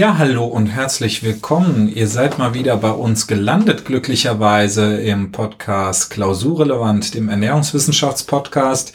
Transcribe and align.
Ja, 0.00 0.16
hallo 0.16 0.46
und 0.46 0.68
herzlich 0.68 1.22
willkommen. 1.22 1.94
Ihr 1.94 2.08
seid 2.08 2.38
mal 2.38 2.54
wieder 2.54 2.78
bei 2.78 2.90
uns 2.90 3.26
gelandet, 3.26 3.84
glücklicherweise 3.84 4.96
im 4.96 5.30
Podcast 5.30 6.08
Klausurrelevant, 6.08 7.12
dem 7.12 7.28
Ernährungswissenschaftspodcast, 7.28 8.94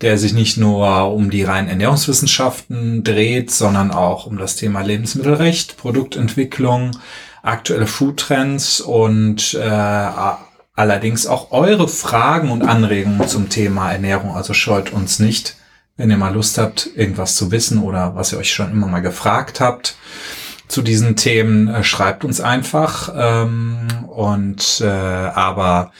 der 0.00 0.16
sich 0.16 0.32
nicht 0.32 0.56
nur 0.56 1.12
um 1.12 1.30
die 1.30 1.42
reinen 1.42 1.68
Ernährungswissenschaften 1.68 3.02
dreht, 3.02 3.50
sondern 3.50 3.90
auch 3.90 4.26
um 4.26 4.38
das 4.38 4.54
Thema 4.54 4.82
Lebensmittelrecht, 4.82 5.76
Produktentwicklung, 5.76 6.98
aktuelle 7.42 7.88
Foodtrends 7.88 8.80
und 8.80 9.54
äh, 9.54 9.68
allerdings 10.76 11.26
auch 11.26 11.50
eure 11.50 11.88
Fragen 11.88 12.52
und 12.52 12.62
Anregungen 12.62 13.26
zum 13.26 13.48
Thema 13.48 13.90
Ernährung. 13.90 14.36
Also 14.36 14.54
scheut 14.54 14.92
uns 14.92 15.18
nicht, 15.18 15.56
wenn 15.96 16.10
ihr 16.10 16.16
mal 16.16 16.32
Lust 16.32 16.58
habt, 16.58 16.90
irgendwas 16.94 17.34
zu 17.34 17.50
wissen 17.50 17.82
oder 17.82 18.14
was 18.14 18.30
ihr 18.30 18.38
euch 18.38 18.52
schon 18.52 18.70
immer 18.70 18.86
mal 18.86 19.02
gefragt 19.02 19.58
habt 19.58 19.96
zu 20.68 20.82
diesen 20.82 21.16
Themen, 21.16 21.68
äh, 21.68 21.84
schreibt 21.84 22.24
uns 22.24 22.40
einfach. 22.40 23.12
Ähm, 23.16 23.88
und 24.08 24.80
äh, 24.80 24.86
aber 24.86 25.92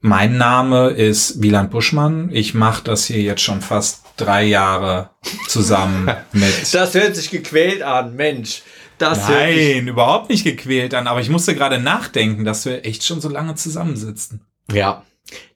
mein 0.00 0.36
Name 0.36 0.90
ist 0.90 1.42
Wieland 1.42 1.70
Buschmann. 1.70 2.30
Ich 2.32 2.54
mache 2.54 2.84
das 2.84 3.06
hier 3.06 3.20
jetzt 3.20 3.42
schon 3.42 3.60
fast 3.60 4.04
drei 4.16 4.44
Jahre 4.44 5.10
zusammen 5.48 6.10
mit. 6.32 6.72
Das 6.72 6.94
hört 6.94 7.16
sich 7.16 7.30
gequält 7.30 7.82
an, 7.82 8.14
Mensch. 8.14 8.62
Das 8.98 9.28
Nein, 9.28 9.88
überhaupt 9.88 10.30
nicht 10.30 10.44
gequält 10.44 10.94
an. 10.94 11.06
Aber 11.06 11.20
ich 11.20 11.28
musste 11.28 11.54
gerade 11.54 11.78
nachdenken, 11.78 12.44
dass 12.44 12.64
wir 12.64 12.86
echt 12.86 13.04
schon 13.04 13.20
so 13.20 13.28
lange 13.28 13.54
zusammensitzen. 13.56 14.40
Ja, 14.72 15.02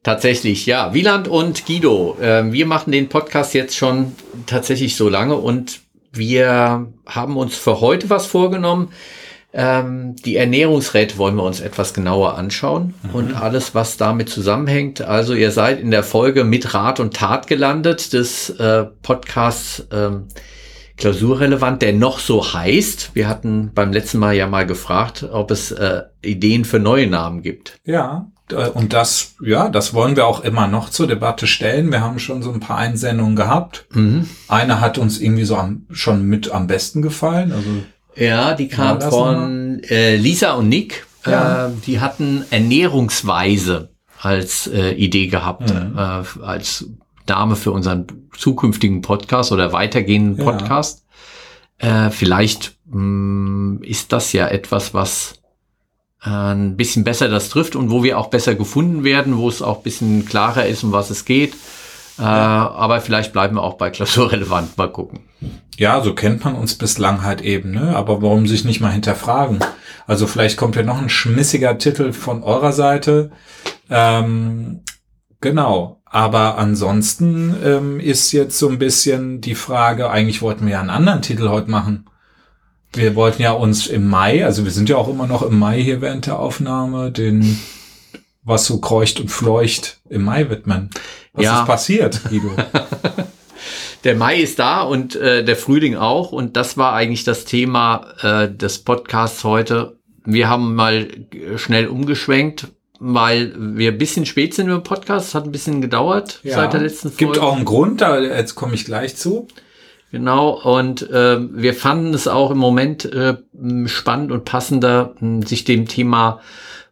tatsächlich. 0.03 0.67
Ja, 0.67 0.93
Wieland 0.93 1.29
und 1.29 1.65
Guido. 1.67 2.19
Äh, 2.21 2.53
wir 2.53 2.67
machen 2.67 2.93
den 2.93 3.09
Podcast 3.09 3.55
jetzt 3.55 3.77
schon 3.77 4.15
tatsächlich 4.47 4.97
so 4.97 5.09
lange 5.09 5.37
und 5.37 5.81
wir 6.13 6.89
haben 7.07 7.37
uns 7.37 7.57
für 7.57 7.81
heute 7.81 8.11
was 8.11 8.27
vorgenommen. 8.27 8.91
Ähm, 9.53 10.15
die 10.17 10.37
Ernährungsräte 10.37 11.19
wollen 11.19 11.35
wir 11.35 11.43
uns 11.43 11.61
etwas 11.61 11.93
genauer 11.93 12.37
anschauen 12.39 12.95
mhm. 13.03 13.11
und 13.15 13.35
alles, 13.35 13.75
was 13.75 13.97
damit 13.97 14.29
zusammenhängt. 14.29 15.01
Also 15.01 15.35
ihr 15.35 15.51
seid 15.51 15.81
in 15.81 15.91
der 15.91 16.05
Folge 16.05 16.45
mit 16.45 16.73
Rat 16.73 17.01
und 17.01 17.17
Tat 17.17 17.49
gelandet 17.49 18.13
des 18.13 18.51
äh, 18.51 18.85
Podcasts 19.03 19.87
ähm, 19.93 20.29
Klausurrelevant, 20.97 21.83
der 21.83 21.95
noch 21.95 22.19
so 22.19 22.53
heißt. 22.53 23.13
Wir 23.15 23.27
hatten 23.27 23.73
beim 23.75 23.93
letzten 23.93 24.19
Mal 24.19 24.35
ja 24.35 24.47
mal 24.47 24.67
gefragt, 24.67 25.27
ob 25.33 25.51
es 25.51 25.73
äh, 25.73 26.03
Ideen 26.23 26.65
für 26.65 26.79
neue 26.79 27.07
Namen 27.09 27.43
gibt. 27.43 27.81
Ja, 27.85 28.31
und 28.53 28.93
das, 28.93 29.35
ja, 29.41 29.69
das 29.69 29.95
wollen 29.95 30.17
wir 30.17 30.27
auch 30.27 30.41
immer 30.41 30.67
noch 30.67 30.91
zur 30.91 31.07
Debatte 31.07 31.47
stellen. 31.47 31.91
Wir 31.91 32.01
haben 32.01 32.19
schon 32.19 32.43
so 32.43 32.53
ein 32.53 32.61
paar 32.61 32.79
Einsendungen 32.79 33.37
gehabt. 33.37 33.87
Mhm. 33.93 34.29
Eine 34.49 34.81
hat 34.81 34.99
uns 34.99 35.21
irgendwie 35.21 35.45
so 35.45 35.57
am, 35.57 35.87
schon 35.91 36.25
mit 36.25 36.51
am 36.51 36.67
besten 36.67 37.03
gefallen. 37.03 37.53
Also, 37.53 37.71
ja, 38.17 38.55
die 38.55 38.69
kam 38.69 39.01
von 39.01 39.81
äh, 39.89 40.17
Lisa 40.17 40.53
und 40.53 40.69
Nick. 40.69 41.07
Ja. 41.27 41.67
Äh, 41.67 41.71
die 41.87 42.01
hatten 42.01 42.45
Ernährungsweise 42.51 43.91
als 44.21 44.67
äh, 44.67 44.93
Idee 44.93 45.29
gehabt, 45.29 45.73
mhm. 45.73 45.97
äh, 45.97 46.43
als 46.45 46.87
Name 47.29 47.57
für 47.57 47.73
unseren 47.73 48.07
zukünftigen 48.37 49.03
Podcast 49.03 49.53
oder 49.53 49.73
weitergehenden 49.73 50.37
Podcast. 50.37 51.05
Ja. 51.81 52.07
Äh, 52.07 52.11
vielleicht 52.11 52.77
mh, 52.87 52.99
mm, 52.99 53.83
ist 53.83 54.13
das 54.13 54.33
ja 54.33 54.49
etwas, 54.49 54.95
was 54.95 55.40
ein 56.29 56.77
bisschen 56.77 57.05
besser 57.05 57.29
das 57.29 57.49
trifft 57.49 57.77
und 57.77 57.91
wo 57.91 58.03
wir 58.03 58.19
auch 58.19 58.29
besser 58.29 58.55
gefunden 58.55 59.05
werden, 59.05 59.39
wo 59.39 59.49
es 59.49 59.63
auch 59.63 59.79
ein 59.79 59.83
bisschen 59.83 60.27
klarer 60.27 60.67
ist, 60.67 60.85
um 60.85 60.93
was 60.93 61.11
es 61.11 61.25
geht. 61.25 61.55
Äh, 62.19 62.23
aber 62.23 63.01
vielleicht 63.01 63.33
bleiben 63.33 63.57
wir 63.57 63.63
auch 63.63 63.75
bei 63.75 63.91
Klausurrelevant. 63.91 64.77
Mal 64.77 64.93
gucken. 64.93 65.21
Ja, 65.79 66.03
so 66.03 66.15
kennt 66.15 66.45
man 66.45 66.55
uns 66.55 66.75
bislang 66.75 67.23
halt 67.23 67.41
eben, 67.41 67.71
ne? 67.71 67.97
Aber 67.97 68.21
warum 68.21 68.47
sich 68.47 68.67
nicht 68.67 68.83
mal 68.83 68.93
hinterfragen? 68.93 69.61
Also 70.07 70.27
vielleicht 70.27 70.59
kommt 70.59 70.77
ja 70.77 70.83
noch 70.83 71.01
ein 71.01 71.09
schmissiger 71.09 71.79
Titel 71.79 72.13
von 72.13 72.43
eurer 72.43 72.73
Seite. 72.73 73.31
Ähm, 73.89 74.83
genau. 75.41 76.03
Aber 76.05 76.59
ansonsten 76.59 77.55
ähm, 77.65 78.01
ist 78.01 78.33
jetzt 78.33 78.59
so 78.59 78.69
ein 78.69 78.79
bisschen 78.79 79.41
die 79.41 79.55
Frage, 79.55 80.11
eigentlich 80.11 80.43
wollten 80.43 80.67
wir 80.67 80.73
ja 80.73 80.81
einen 80.81 80.91
anderen 80.91 81.23
Titel 81.23 81.49
heute 81.49 81.71
machen. 81.71 82.07
Wir 82.93 83.15
wollten 83.15 83.43
ja 83.43 83.53
uns 83.53 83.87
im 83.87 84.09
Mai, 84.09 84.45
also 84.45 84.65
wir 84.65 84.73
sind 84.73 84.89
ja 84.89 84.97
auch 84.97 85.09
immer 85.09 85.27
noch 85.27 85.43
im 85.43 85.59
Mai 85.59 85.81
hier 85.81 86.01
während 86.01 86.27
der 86.27 86.39
Aufnahme, 86.39 87.13
den 87.13 87.61
was 88.43 88.67
so 88.67 88.81
kreucht 88.81 89.21
und 89.21 89.29
fleucht 89.29 90.01
im 90.09 90.25
Mai 90.25 90.49
widmen. 90.51 90.91
Was 91.33 91.45
ja. 91.45 91.61
ist 91.61 91.67
passiert, 91.67 92.21
Guido? 92.29 92.51
der 94.05 94.17
Mai 94.17 94.41
ist 94.41 94.59
da 94.59 94.83
und 94.83 95.15
äh, 95.17 95.45
der 95.45 95.57
Frühling 95.57 95.97
auch. 95.97 96.33
Und 96.33 96.57
das 96.57 96.77
war 96.77 96.95
eigentlich 96.95 97.25
das 97.25 97.45
Thema 97.45 98.07
äh, 98.23 98.53
des 98.53 98.79
Podcasts 98.79 99.45
heute. 99.45 99.99
Wir 100.25 100.49
haben 100.49 100.75
mal 100.75 101.09
schnell 101.57 101.87
umgeschwenkt, 101.87 102.69
weil 102.99 103.55
wir 103.57 103.93
ein 103.93 103.99
bisschen 103.99 104.27
spät 104.27 104.55
sind 104.55 104.69
im 104.69 104.83
Podcast. 104.83 105.29
Es 105.29 105.35
hat 105.35 105.45
ein 105.45 105.53
bisschen 105.53 105.81
gedauert 105.81 106.41
ja. 106.43 106.57
seit 106.57 106.73
der 106.73 106.81
letzten 106.81 107.11
Folge. 107.11 107.25
Gibt 107.25 107.39
auch 107.39 107.55
einen 107.55 107.65
Grund, 107.65 108.01
da 108.01 108.19
jetzt 108.19 108.55
komme 108.55 108.75
ich 108.75 108.85
gleich 108.85 109.17
zu. 109.17 109.49
Genau, 110.11 110.51
und 110.51 111.09
äh, 111.11 111.39
wir 111.41 111.75
fanden 111.75 112.15
es 112.15 112.27
auch 112.27 112.51
im 112.51 112.59
Moment 112.59 113.05
äh, 113.05 113.37
spannend 113.87 114.33
und 114.33 114.45
passender, 114.45 115.15
sich 115.45 115.65
dem 115.65 115.87
Thema 115.87 116.41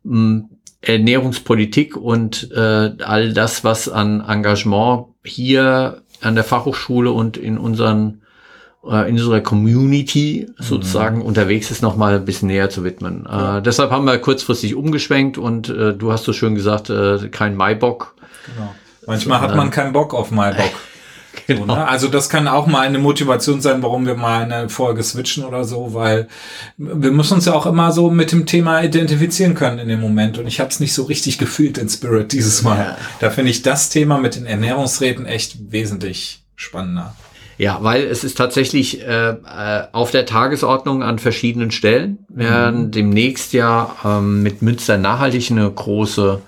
äh, 0.04 0.40
Ernährungspolitik 0.80 1.96
und 1.96 2.50
äh, 2.52 2.92
all 3.02 3.32
das, 3.32 3.64
was 3.64 3.88
an 3.88 4.20
Engagement 4.26 5.06
hier 5.24 6.02
an 6.20 6.34
der 6.34 6.44
Fachhochschule 6.44 7.10
und 7.10 7.36
in 7.36 7.58
unseren 7.58 8.22
äh, 8.88 9.08
in 9.08 9.16
unserer 9.16 9.40
Community 9.40 10.48
sozusagen 10.56 11.18
mhm. 11.18 11.22
unterwegs 11.22 11.72
ist, 11.72 11.82
noch 11.82 11.96
mal 11.96 12.14
ein 12.14 12.24
bisschen 12.24 12.46
näher 12.46 12.70
zu 12.70 12.84
widmen. 12.84 13.26
Ja. 13.28 13.58
Äh, 13.58 13.62
deshalb 13.62 13.90
haben 13.90 14.04
wir 14.04 14.18
kurzfristig 14.18 14.76
umgeschwenkt 14.76 15.36
und 15.36 15.68
äh, 15.68 15.94
du 15.94 16.12
hast 16.12 16.24
so 16.24 16.32
schön 16.32 16.54
gesagt, 16.54 16.90
äh, 16.90 17.28
kein 17.28 17.56
Maibock. 17.56 18.14
Genau. 18.46 18.74
Manchmal 19.06 19.40
hat 19.40 19.56
man 19.56 19.70
keinen 19.70 19.92
Bock 19.92 20.14
auf 20.14 20.30
Maibock. 20.30 20.70
Genau. 21.46 21.60
So, 21.60 21.66
ne? 21.66 21.88
Also 21.88 22.08
das 22.08 22.28
kann 22.28 22.48
auch 22.48 22.66
mal 22.66 22.86
eine 22.86 22.98
Motivation 22.98 23.60
sein, 23.60 23.82
warum 23.82 24.06
wir 24.06 24.14
mal 24.14 24.42
eine 24.42 24.68
Folge 24.68 25.02
switchen 25.02 25.44
oder 25.44 25.64
so, 25.64 25.94
weil 25.94 26.28
wir 26.76 27.10
müssen 27.10 27.34
uns 27.34 27.46
ja 27.46 27.54
auch 27.54 27.66
immer 27.66 27.92
so 27.92 28.10
mit 28.10 28.32
dem 28.32 28.46
Thema 28.46 28.82
identifizieren 28.82 29.54
können 29.54 29.78
in 29.78 29.88
dem 29.88 30.00
Moment. 30.00 30.38
Und 30.38 30.46
ich 30.46 30.60
habe 30.60 30.70
es 30.70 30.80
nicht 30.80 30.92
so 30.92 31.04
richtig 31.04 31.38
gefühlt 31.38 31.78
in 31.78 31.88
Spirit 31.88 32.32
dieses 32.32 32.62
Mal. 32.62 32.78
Ja. 32.78 32.96
Da 33.20 33.30
finde 33.30 33.50
ich 33.50 33.62
das 33.62 33.90
Thema 33.90 34.18
mit 34.18 34.36
den 34.36 34.46
Ernährungsräten 34.46 35.26
echt 35.26 35.72
wesentlich 35.72 36.42
spannender. 36.56 37.14
Ja, 37.58 37.78
weil 37.82 38.04
es 38.04 38.22
ist 38.22 38.38
tatsächlich 38.38 39.02
äh, 39.02 39.30
äh 39.30 39.36
auf 39.92 40.12
der 40.12 40.26
Tagesordnung 40.26 41.02
an 41.02 41.18
verschiedenen 41.18 41.72
Stellen. 41.72 42.18
Wir 42.28 42.50
werden 42.50 42.82
mhm. 42.86 42.90
demnächst 42.92 43.52
ja 43.52 43.96
ähm, 44.04 44.44
mit 44.44 44.62
Münster 44.62 44.96
nachhaltig 44.96 45.50
eine 45.50 45.68
große 45.68 46.40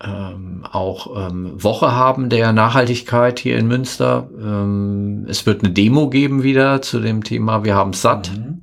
ähm, 0.00 0.64
auch 0.70 1.28
ähm, 1.28 1.62
Woche 1.62 1.92
haben 1.92 2.28
der 2.28 2.52
Nachhaltigkeit 2.52 3.40
hier 3.40 3.58
in 3.58 3.66
Münster. 3.66 4.28
Ähm, 4.40 5.26
es 5.28 5.44
wird 5.44 5.64
eine 5.64 5.72
Demo 5.72 6.08
geben 6.08 6.42
wieder 6.42 6.82
zu 6.82 7.00
dem 7.00 7.24
Thema 7.24 7.64
Wir 7.64 7.74
haben 7.74 7.92
satt. 7.92 8.30
Mhm. 8.30 8.62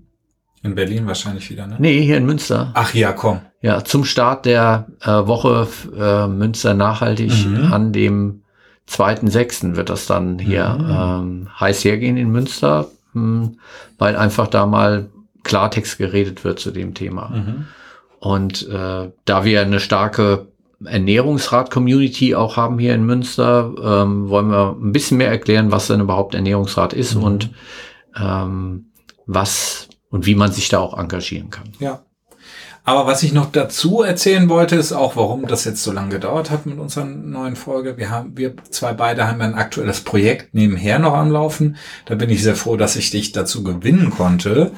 In 0.63 0.75
Berlin 0.75 1.06
wahrscheinlich 1.06 1.50
wieder, 1.51 1.68
ne? 1.68 1.75
Nee, 1.78 2.01
hier 2.01 2.18
in 2.18 2.25
Münster. 2.25 2.72
Ach 2.73 2.94
ja, 2.94 3.12
komm. 3.12 3.41
Ja, 3.62 3.84
zum 3.84 4.06
Start 4.06 4.46
der 4.46 4.88
äh, 5.01 5.09
Woche 5.09 5.68
äh, 5.97 6.28
Münster 6.28 6.73
nachhaltig 6.73 7.34
mhm. 7.46 7.72
an 7.72 7.91
dem 7.91 8.41
2.6. 8.90 9.75
wird 9.75 9.90
das 9.90 10.07
dann 10.07 10.40
hier 10.40 10.69
mhm. 10.69 10.90
ähm, 10.90 11.59
heiß 11.59 11.84
hergehen 11.84 12.17
in 12.17 12.31
Münster, 12.31 12.88
mh, 13.13 13.22
hm, 13.22 13.59
weil 13.97 14.16
einfach 14.16 14.47
da 14.47 14.66
mal 14.66 15.09
Klartext 15.44 15.97
geredet 15.97 16.44
wird 16.44 16.59
zu 16.59 16.72
dem 16.72 16.94
Thema. 16.94 17.29
Mhm. 17.29 17.66
Und 18.19 18.67
äh, 18.69 19.12
da 19.25 19.46
wir 19.46 19.62
eine 19.62 19.79
starke 19.79 20.47
Ernährungsrat-Community 20.88 22.35
auch 22.35 22.57
haben 22.57 22.79
hier 22.79 22.94
in 22.94 23.06
Münster, 23.06 23.73
ähm, 23.82 24.29
wollen 24.29 24.49
wir 24.49 24.76
ein 24.79 24.91
bisschen 24.91 25.17
mehr 25.17 25.29
erklären, 25.29 25.72
was 25.72 25.87
denn 25.87 26.02
überhaupt 26.02 26.35
Ernährungsrat 26.35 26.93
ist 26.93 27.16
mhm. 27.16 27.23
und 27.23 27.49
ähm, 28.17 28.91
was 29.26 29.90
und 30.09 30.26
wie 30.26 30.35
man 30.35 30.52
sich 30.52 30.70
da 30.70 30.79
auch 30.79 30.97
engagieren 30.97 31.49
kann. 31.49 31.72
Ja. 31.79 32.02
Aber 32.87 33.08
was 33.08 33.23
ich 33.23 33.34
noch 33.34 33.52
dazu 33.52 34.03
erzählen 34.03 34.47
wollte, 34.47 34.76
ist 34.76 34.93
auch, 34.93 35.16
warum 35.16 35.47
das 35.47 35.66
jetzt 35.66 35.82
so 35.82 35.91
lange 35.91 36.09
gedauert 36.09 36.52
hat 36.52 36.67
mit 36.67 36.78
unserer 36.78 37.05
neuen 37.05 37.55
Folge. 37.55 37.97
Wir 37.97 38.11
haben, 38.11 38.38
wir 38.38 38.53
zwei 38.70 38.93
beide 38.93 39.28
haben 39.28 39.41
ein 39.41 39.55
aktuelles 39.55 40.02
Projekt 40.02 40.53
nebenher 40.53 40.99
noch 40.99 41.16
am 41.16 41.31
Laufen. 41.31 41.78
Da 42.05 42.14
bin 42.14 42.29
ich 42.29 42.43
sehr 42.43 42.55
froh, 42.55 42.78
dass 42.78 42.96
ich 42.96 43.09
dich 43.09 43.31
dazu 43.31 43.64
gewinnen 43.64 44.11
konnte. 44.11 44.72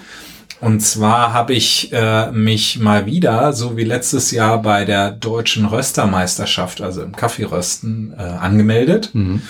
Und 0.59 0.80
zwar 0.80 1.33
habe 1.33 1.54
ich 1.54 1.92
äh, 1.94 2.31
mich 2.31 2.80
mal 2.80 3.06
wieder, 3.06 3.54
so 3.54 3.77
wie 3.77 3.83
letztes 3.83 4.31
Jahr 4.31 4.62
bei 4.62 4.86
der 4.86 5.12
deutschen 5.12 5.65
Röstermeisterschaft, 5.65 6.81
also 6.81 7.04
im 7.04 7.15
Kaffeerösten, 7.15 8.13
äh, 8.18 8.21
angemeldet. 8.21 9.12
Mhm. 9.13 9.42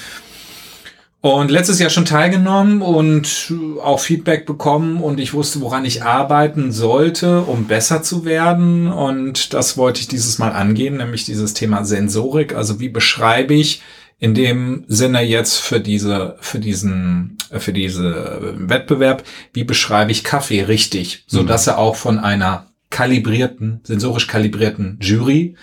Und 1.21 1.49
letztes 1.49 1.79
Jahr 1.79 1.89
schon 1.89 2.05
teilgenommen 2.05 2.81
und 2.81 3.51
auch 3.83 3.99
Feedback 3.99 4.45
bekommen 4.45 5.01
und 5.01 5.19
ich 5.19 5.33
wusste, 5.33 5.61
woran 5.61 5.83
ich 5.83 6.03
arbeiten 6.03 6.71
sollte, 6.71 7.41
um 7.41 7.65
besser 7.65 8.03
zu 8.03 8.23
werden. 8.23 8.87
Und 8.87 9.53
das 9.53 9.77
wollte 9.77 9.99
ich 9.99 10.07
dieses 10.07 10.37
Mal 10.37 10.51
angehen, 10.51 10.97
nämlich 10.97 11.25
dieses 11.25 11.53
Thema 11.53 11.83
Sensorik. 11.83 12.55
Also 12.55 12.79
wie 12.79 12.89
beschreibe 12.89 13.55
ich 13.55 13.81
in 14.19 14.33
dem 14.33 14.83
Sinne 14.87 15.21
jetzt 15.21 15.57
für 15.57 15.79
diese, 15.79 16.37
für 16.39 16.59
diesen, 16.59 17.37
für 17.51 17.73
diese 17.73 18.55
Wettbewerb, 18.57 19.23
wie 19.53 19.63
beschreibe 19.63 20.11
ich 20.11 20.23
Kaffee 20.23 20.63
richtig, 20.63 21.23
so 21.27 21.43
mhm. 21.43 21.47
dass 21.47 21.67
er 21.67 21.77
auch 21.77 21.95
von 21.95 22.17
einer 22.17 22.67
kalibrierten, 22.89 23.81
sensorisch 23.83 24.27
kalibrierten 24.27 24.97
Jury 25.01 25.55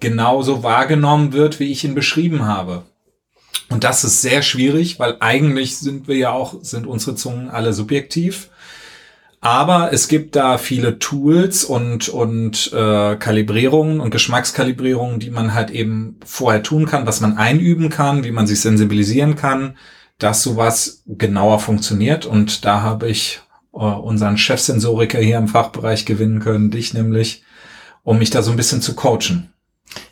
genauso 0.00 0.62
wahrgenommen 0.62 1.32
wird, 1.32 1.60
wie 1.60 1.70
ich 1.70 1.84
ihn 1.84 1.94
beschrieben 1.94 2.46
habe. 2.46 2.84
Und 3.68 3.84
das 3.84 4.02
ist 4.02 4.22
sehr 4.22 4.42
schwierig, 4.42 4.98
weil 4.98 5.16
eigentlich 5.20 5.76
sind 5.76 6.08
wir 6.08 6.16
ja 6.16 6.32
auch, 6.32 6.56
sind 6.62 6.86
unsere 6.86 7.14
Zungen 7.14 7.50
alle 7.50 7.72
subjektiv. 7.72 8.49
Aber 9.40 9.90
es 9.92 10.08
gibt 10.08 10.36
da 10.36 10.58
viele 10.58 10.98
Tools 10.98 11.64
und, 11.64 12.10
und 12.10 12.72
äh, 12.74 13.16
Kalibrierungen 13.16 14.00
und 14.00 14.10
Geschmackskalibrierungen, 14.10 15.18
die 15.18 15.30
man 15.30 15.54
halt 15.54 15.70
eben 15.70 16.16
vorher 16.24 16.62
tun 16.62 16.84
kann, 16.84 17.06
was 17.06 17.22
man 17.22 17.38
einüben 17.38 17.88
kann, 17.88 18.22
wie 18.22 18.32
man 18.32 18.46
sich 18.46 18.60
sensibilisieren 18.60 19.36
kann, 19.36 19.78
dass 20.18 20.42
sowas 20.42 21.02
genauer 21.06 21.58
funktioniert. 21.58 22.26
Und 22.26 22.66
da 22.66 22.82
habe 22.82 23.08
ich 23.08 23.40
äh, 23.72 23.78
unseren 23.78 24.36
Chefsensoriker 24.36 25.20
hier 25.20 25.38
im 25.38 25.48
Fachbereich 25.48 26.04
gewinnen 26.04 26.40
können, 26.40 26.70
dich 26.70 26.92
nämlich, 26.92 27.42
um 28.02 28.18
mich 28.18 28.28
da 28.28 28.42
so 28.42 28.50
ein 28.50 28.58
bisschen 28.58 28.82
zu 28.82 28.94
coachen. 28.94 29.50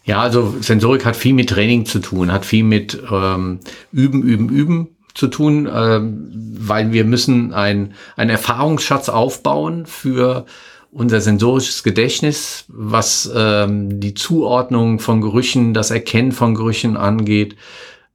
Ja, 0.04 0.22
also 0.22 0.56
Sensorik 0.62 1.04
hat 1.04 1.16
viel 1.16 1.34
mit 1.34 1.50
Training 1.50 1.84
zu 1.84 1.98
tun, 1.98 2.32
hat 2.32 2.46
viel 2.46 2.64
mit 2.64 2.98
ähm, 3.12 3.60
Üben, 3.92 4.22
Üben, 4.22 4.48
Üben 4.48 4.96
zu 5.18 5.26
tun, 5.26 5.68
ähm, 5.72 6.30
weil 6.32 6.92
wir 6.92 7.04
müssen 7.04 7.52
ein, 7.52 7.94
ein 8.16 8.30
Erfahrungsschatz 8.30 9.08
aufbauen 9.08 9.84
für 9.84 10.46
unser 10.92 11.20
sensorisches 11.20 11.82
Gedächtnis, 11.82 12.64
was 12.68 13.30
ähm, 13.34 14.00
die 14.00 14.14
Zuordnung 14.14 15.00
von 15.00 15.20
Gerüchen, 15.20 15.74
das 15.74 15.90
Erkennen 15.90 16.30
von 16.30 16.54
Gerüchen 16.54 16.96
angeht. 16.96 17.56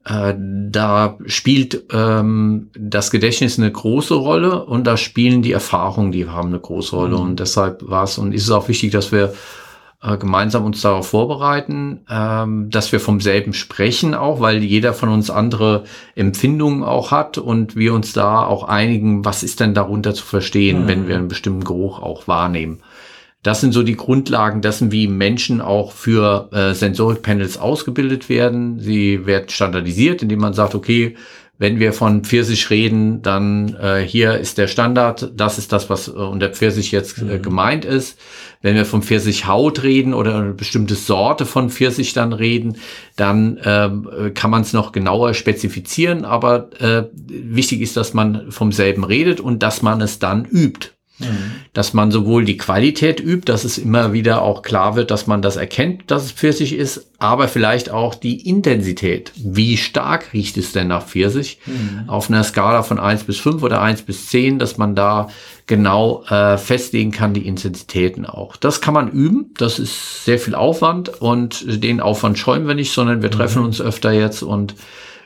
Äh, 0.06 0.34
da 0.38 1.18
spielt 1.26 1.84
ähm, 1.92 2.70
das 2.74 3.12
Gedächtnis 3.12 3.60
eine 3.60 3.72
große 3.72 4.16
Rolle 4.16 4.64
und 4.64 4.88
da 4.88 4.96
spielen 4.96 5.42
die 5.42 5.52
Erfahrungen, 5.52 6.14
die 6.14 6.30
haben 6.30 6.50
eine 6.50 6.60
große 6.60 6.96
Rolle. 6.96 7.18
Mhm. 7.18 7.22
Und 7.22 7.40
deshalb 7.42 7.88
war 7.88 8.06
es 8.06 8.18
und 8.18 8.34
ist 8.34 8.44
es 8.44 8.52
auch 8.52 8.70
wichtig, 8.70 8.92
dass 8.92 9.12
wir 9.12 9.34
äh, 10.04 10.18
gemeinsam 10.18 10.66
uns 10.66 10.82
darauf 10.82 11.08
vorbereiten, 11.08 12.02
ähm, 12.10 12.70
dass 12.70 12.92
wir 12.92 13.00
vom 13.00 13.22
selben 13.22 13.54
sprechen 13.54 14.14
auch, 14.14 14.40
weil 14.40 14.62
jeder 14.62 14.94
von 14.94 15.10
uns 15.10 15.30
andere 15.30 15.86
Empfindungen 16.16 16.84
auch 16.84 17.12
hat 17.12 17.38
und 17.38 17.76
wir 17.76 17.94
uns 17.94 18.14
da 18.14 18.44
auch 18.44 18.66
einigen, 18.66 19.24
was 19.24 19.44
ist 19.44 19.60
denn 19.60 19.74
darunter 19.74 20.14
zu 20.14 20.26
verstehen, 20.26 20.84
mhm. 20.84 20.88
wenn 20.88 21.08
wir 21.08 21.16
einen 21.16 21.30
bestimmten 21.30 21.64
Geruch 21.64 22.02
auch 22.02 22.28
wahrnehmen. 22.28 22.82
Das 23.44 23.60
sind 23.60 23.74
so 23.74 23.84
die 23.84 23.98
Grundlagen 23.98 24.62
dessen, 24.62 24.94
wie 24.94 25.08
Menschen 25.08 25.60
auch 25.60 25.92
für 25.92 26.50
äh, 26.54 26.74
Sensorikpanels 26.74 27.58
ausgebildet 27.58 28.30
werden. 28.30 28.80
Sie 28.80 29.26
werden 29.26 29.50
standardisiert, 29.50 30.22
indem 30.22 30.40
man 30.40 30.54
sagt, 30.54 30.76
okay, 30.76 31.16
wenn 31.60 31.80
wir 31.80 31.94
von 31.94 32.24
Pfirsich 32.24 32.70
reden, 32.72 33.22
dann 33.22 33.76
äh, 33.76 34.02
hier 34.02 34.40
ist 34.40 34.58
der 34.58 34.68
Standard, 34.68 35.32
das 35.36 35.60
ist 35.60 35.72
das, 35.72 35.90
was 35.90 36.08
äh, 36.08 36.12
unter 36.12 36.50
Pfirsich 36.50 36.92
jetzt 36.92 37.20
äh, 37.20 37.26
mhm. 37.26 37.42
gemeint 37.44 37.86
ist. 37.86 38.20
Wenn 38.62 38.76
wir 38.76 38.86
vom 38.86 39.04
Pfirsichhaut 39.04 39.84
reden 39.84 40.14
oder 40.14 40.36
eine 40.38 40.54
bestimmte 40.54 40.96
Sorte 40.96 41.46
von 41.46 41.70
Pfirsich 41.70 42.14
dann 42.14 42.34
reden, 42.34 42.78
dann 43.16 43.60
ähm, 43.64 44.32
kann 44.34 44.50
man 44.50 44.62
es 44.62 44.74
noch 44.74 44.94
genauer 44.94 45.34
spezifizieren, 45.34 46.26
aber 46.26 46.70
äh, 46.82 47.04
wichtig 47.14 47.82
ist, 47.82 47.98
dass 47.98 48.14
man 48.14 48.52
vom 48.52 48.72
selben 48.72 49.04
redet 49.04 49.40
und 49.40 49.62
dass 49.62 49.82
man 49.82 50.02
es 50.02 50.18
dann 50.18 50.46
übt. 50.46 50.93
Dass 51.74 51.94
man 51.94 52.12
sowohl 52.12 52.46
die 52.46 52.58
Qualität 52.58 53.20
übt, 53.20 53.52
dass 53.52 53.64
es 53.64 53.78
immer 53.78 54.14
wieder 54.14 54.42
auch 54.42 54.62
klar 54.62 54.96
wird, 54.96 55.12
dass 55.12 55.28
man 55.28 55.42
das 55.42 55.56
erkennt, 55.56 56.04
dass 56.12 56.26
es 56.26 56.32
Pfirsich 56.32 56.76
ist, 56.76 57.08
aber 57.20 57.48
vielleicht 57.48 57.90
auch 57.90 58.16
die 58.16 58.48
Intensität. 58.48 59.32
Wie 59.36 59.78
stark 59.78 60.34
riecht 60.34 60.58
es 60.58 60.74
denn 60.74 60.88
nach 60.90 61.06
Pfirsich? 61.06 61.60
Mhm. 61.66 62.10
Auf 62.10 62.30
einer 62.30 62.44
Skala 62.44 62.84
von 62.84 63.00
eins 63.00 63.24
bis 63.24 63.40
fünf 63.40 63.64
oder 63.64 63.82
eins 63.82 64.02
bis 64.02 64.28
zehn, 64.28 64.60
dass 64.60 64.78
man 64.78 64.96
da 64.96 65.30
genau 65.66 66.24
äh, 66.26 66.58
festlegen 66.58 67.12
kann, 67.12 67.34
die 67.34 67.48
Intensitäten 67.48 68.26
auch. 68.26 68.58
Das 68.58 68.82
kann 68.82 68.94
man 68.94 69.10
üben. 69.10 69.52
Das 69.58 69.80
ist 69.80 70.26
sehr 70.26 70.40
viel 70.40 70.56
Aufwand 70.56 71.22
und 71.22 71.64
den 71.84 72.02
Aufwand 72.02 72.38
scheuen 72.38 72.68
wir 72.68 72.76
nicht, 72.76 72.92
sondern 72.92 73.22
wir 73.22 73.32
treffen 73.32 73.60
mhm. 73.60 73.68
uns 73.68 73.82
öfter 73.82 74.12
jetzt 74.12 74.44
und 74.44 74.76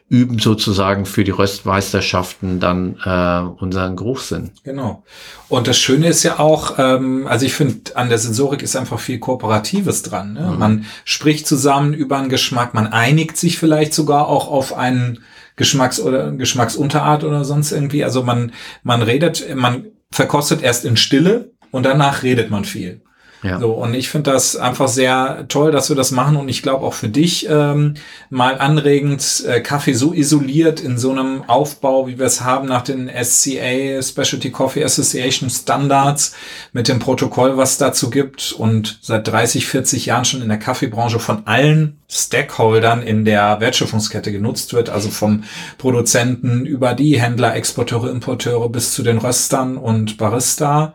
üben 0.09 0.39
sozusagen 0.39 1.05
für 1.05 1.25
die 1.25 1.31
Röstmeisterschaften 1.31 2.61
dann 2.61 2.97
äh, 3.03 3.61
unseren 3.61 3.97
Geruchssinn. 3.97 4.51
Genau. 4.63 5.03
Und 5.49 5.67
das 5.67 5.77
Schöne 5.77 6.07
ist 6.07 6.23
ja 6.23 6.39
auch, 6.39 6.75
ähm, 6.77 7.27
also 7.27 7.45
ich 7.45 7.53
finde, 7.53 7.95
an 7.95 8.07
der 8.07 8.17
Sensorik 8.17 8.61
ist 8.61 8.77
einfach 8.77 8.99
viel 8.99 9.19
Kooperatives 9.19 10.03
dran. 10.03 10.33
Ne? 10.33 10.51
Mhm. 10.51 10.59
Man 10.59 10.85
spricht 11.03 11.45
zusammen 11.45 11.93
über 11.93 12.17
einen 12.17 12.29
Geschmack, 12.29 12.73
man 12.73 12.87
einigt 12.87 13.35
sich 13.35 13.57
vielleicht 13.57 13.93
sogar 13.93 14.27
auch 14.27 14.47
auf 14.49 14.73
einen 14.73 15.19
Geschmacks- 15.57 15.99
oder 15.99 16.31
Geschmacksunterart 16.31 17.25
oder 17.25 17.43
sonst 17.43 17.73
irgendwie. 17.73 18.05
Also 18.05 18.23
man, 18.23 18.53
man 18.83 19.01
redet, 19.01 19.55
man 19.55 19.87
verkostet 20.09 20.61
erst 20.61 20.85
in 20.85 20.95
Stille 20.95 21.51
und 21.71 21.85
danach 21.85 22.23
redet 22.23 22.49
man 22.49 22.63
viel. 22.63 23.01
Ja. 23.43 23.59
So, 23.59 23.71
und 23.73 23.93
ich 23.93 24.09
finde 24.09 24.31
das 24.31 24.55
einfach 24.55 24.87
sehr 24.87 25.45
toll, 25.47 25.71
dass 25.71 25.89
wir 25.89 25.95
das 25.95 26.11
machen. 26.11 26.37
Und 26.37 26.49
ich 26.49 26.63
glaube 26.63 26.85
auch 26.85 26.93
für 26.93 27.09
dich 27.09 27.47
ähm, 27.49 27.93
mal 28.29 28.57
anregend, 28.57 29.43
äh, 29.47 29.61
Kaffee 29.61 29.93
so 29.93 30.11
isoliert 30.11 30.79
in 30.79 30.97
so 30.97 31.11
einem 31.11 31.43
Aufbau, 31.47 32.07
wie 32.07 32.17
wir 32.17 32.25
es 32.25 32.41
haben 32.41 32.67
nach 32.67 32.81
den 32.81 33.09
SCA, 33.09 34.01
Specialty 34.01 34.49
Coffee 34.49 34.83
Association 34.83 35.49
Standards, 35.49 36.35
mit 36.73 36.87
dem 36.87 36.99
Protokoll, 36.99 37.57
was 37.57 37.77
dazu 37.77 38.09
gibt. 38.09 38.53
Und 38.53 38.99
seit 39.01 39.27
30, 39.27 39.67
40 39.67 40.07
Jahren 40.07 40.25
schon 40.25 40.41
in 40.41 40.49
der 40.49 40.59
Kaffeebranche 40.59 41.19
von 41.19 41.45
allen 41.45 41.99
Stakeholdern 42.09 43.03
in 43.03 43.23
der 43.23 43.59
Wertschöpfungskette 43.59 44.31
genutzt 44.31 44.73
wird, 44.73 44.89
also 44.89 45.09
vom 45.09 45.43
Produzenten 45.77 46.65
über 46.65 46.93
die 46.93 47.19
Händler, 47.19 47.55
Exporteure, 47.55 48.09
Importeure 48.09 48.69
bis 48.69 48.93
zu 48.93 49.03
den 49.03 49.17
Röstern 49.17 49.77
und 49.77 50.17
Barista 50.17 50.93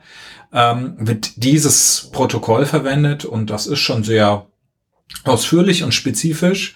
ähm, 0.52 0.94
wird 0.99 1.43
dieses 1.43 2.10
Protokoll 2.12 2.66
verwendet 2.66 3.25
und 3.25 3.50
das 3.50 3.66
ist 3.66 3.81
schon 3.81 4.04
sehr 4.04 4.46
ausführlich 5.25 5.82
und 5.82 5.93
spezifisch. 5.93 6.75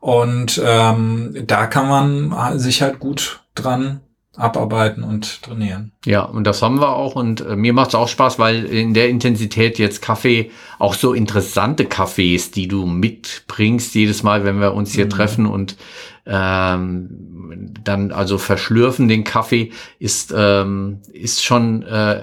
Und 0.00 0.60
ähm, 0.64 1.44
da 1.46 1.66
kann 1.66 1.88
man 1.88 2.58
sich 2.58 2.82
halt 2.82 2.98
gut 2.98 3.40
dran 3.54 4.00
abarbeiten 4.36 5.04
und 5.04 5.42
trainieren. 5.42 5.92
Ja, 6.06 6.22
und 6.22 6.44
das 6.44 6.62
haben 6.62 6.80
wir 6.80 6.96
auch 6.96 7.16
und 7.16 7.42
äh, 7.42 7.54
mir 7.54 7.72
macht 7.72 7.90
es 7.90 7.94
auch 7.94 8.08
Spaß, 8.08 8.38
weil 8.38 8.64
in 8.64 8.94
der 8.94 9.10
Intensität 9.10 9.78
jetzt 9.78 10.00
Kaffee, 10.00 10.50
auch 10.78 10.94
so 10.94 11.12
interessante 11.12 11.84
Kaffees, 11.84 12.50
die 12.50 12.66
du 12.66 12.86
mitbringst 12.86 13.94
jedes 13.94 14.22
Mal, 14.22 14.44
wenn 14.44 14.58
wir 14.58 14.74
uns 14.74 14.92
hier 14.92 15.04
mhm. 15.04 15.10
treffen 15.10 15.46
und 15.46 15.76
ähm, 16.24 17.74
dann 17.82 18.12
also 18.12 18.38
verschlürfen 18.38 19.08
den 19.08 19.24
Kaffee 19.24 19.72
ist 19.98 20.32
ähm, 20.36 21.00
ist 21.12 21.44
schon 21.44 21.82
äh, 21.82 22.22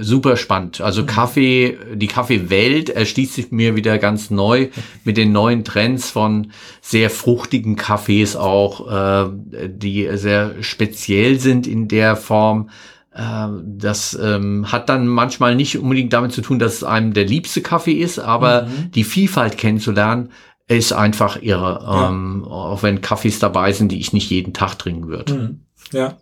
super 0.00 0.36
spannend. 0.36 0.80
Also 0.80 1.02
mhm. 1.02 1.06
Kaffee, 1.06 1.78
die 1.94 2.08
Kaffeewelt 2.08 2.90
erschließt 2.90 3.34
sich 3.34 3.50
mir 3.50 3.74
wieder 3.74 3.98
ganz 3.98 4.30
neu 4.30 4.68
mit 5.04 5.16
den 5.16 5.32
neuen 5.32 5.64
Trends 5.64 6.10
von 6.10 6.52
sehr 6.82 7.08
fruchtigen 7.08 7.76
Kaffees 7.76 8.36
auch, 8.36 8.90
äh, 8.90 9.30
die 9.68 10.08
sehr 10.12 10.62
speziell 10.62 11.40
sind 11.40 11.66
in 11.66 11.88
der 11.88 12.16
Form. 12.16 12.68
Äh, 13.14 13.48
das 13.64 14.18
ähm, 14.20 14.70
hat 14.70 14.90
dann 14.90 15.06
manchmal 15.08 15.54
nicht 15.54 15.78
unbedingt 15.78 16.12
damit 16.12 16.32
zu 16.32 16.42
tun, 16.42 16.58
dass 16.58 16.74
es 16.74 16.84
einem 16.84 17.14
der 17.14 17.24
liebste 17.24 17.62
Kaffee 17.62 17.94
ist, 17.94 18.18
aber 18.18 18.64
mhm. 18.64 18.90
die 18.92 19.04
Vielfalt 19.04 19.56
kennenzulernen, 19.56 20.30
ist 20.68 20.92
einfach 20.92 21.40
irre. 21.42 21.80
Ja. 21.82 22.08
Ähm, 22.08 22.44
auch 22.44 22.82
wenn 22.82 23.00
Kaffees 23.00 23.38
dabei 23.38 23.72
sind, 23.72 23.90
die 23.90 23.98
ich 23.98 24.12
nicht 24.12 24.30
jeden 24.30 24.52
Tag 24.52 24.78
trinken 24.78 25.08
würde. 25.08 25.34
Mhm. 25.34 25.60
Ja. 25.92 26.18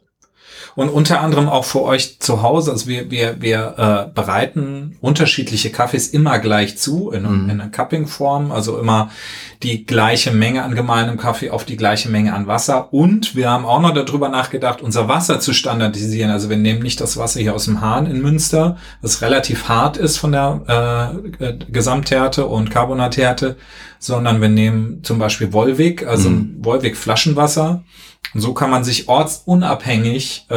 Und 0.76 0.90
unter 0.90 1.22
anderem 1.22 1.48
auch 1.48 1.64
für 1.64 1.82
euch 1.82 2.20
zu 2.20 2.42
Hause. 2.42 2.70
Also 2.70 2.86
wir, 2.86 3.10
wir, 3.10 3.40
wir 3.40 3.74
äh, 3.78 4.14
bereiten 4.14 4.98
unterschiedliche 5.00 5.70
Kaffees 5.70 6.08
immer 6.08 6.38
gleich 6.38 6.76
zu, 6.76 7.10
in, 7.12 7.22
mhm. 7.22 7.48
in 7.48 7.60
einer 7.60 7.70
Cupping-Form, 7.70 8.52
also 8.52 8.78
immer 8.78 9.10
die 9.62 9.86
gleiche 9.86 10.32
Menge 10.32 10.62
an 10.62 10.74
gemeinem 10.74 11.16
Kaffee 11.16 11.48
auf 11.48 11.64
die 11.64 11.78
gleiche 11.78 12.10
Menge 12.10 12.34
an 12.34 12.46
Wasser. 12.46 12.92
Und 12.92 13.34
wir 13.34 13.48
haben 13.48 13.64
auch 13.64 13.80
noch 13.80 13.94
darüber 13.94 14.28
nachgedacht, 14.28 14.82
unser 14.82 15.08
Wasser 15.08 15.40
zu 15.40 15.54
standardisieren. 15.54 16.30
Also 16.30 16.50
wir 16.50 16.58
nehmen 16.58 16.82
nicht 16.82 17.00
das 17.00 17.16
Wasser 17.16 17.40
hier 17.40 17.54
aus 17.54 17.64
dem 17.64 17.80
Hahn 17.80 18.04
in 18.04 18.20
Münster, 18.20 18.76
das 19.00 19.22
relativ 19.22 19.70
hart 19.70 19.96
ist 19.96 20.18
von 20.18 20.32
der 20.32 21.22
äh, 21.40 21.54
Gesamthärte 21.72 22.44
und 22.44 22.70
Carbonathärte, 22.70 23.56
sondern 23.98 24.42
wir 24.42 24.50
nehmen 24.50 25.02
zum 25.02 25.18
Beispiel 25.18 25.54
Wolwig, 25.54 26.06
also 26.06 26.28
mhm. 26.28 26.56
Wolwig 26.60 26.98
Flaschenwasser 26.98 27.82
und 28.34 28.40
so 28.40 28.52
kann 28.52 28.70
man 28.70 28.84
sich 28.84 29.08
ortsunabhängig 29.08 30.46
äh, 30.50 30.54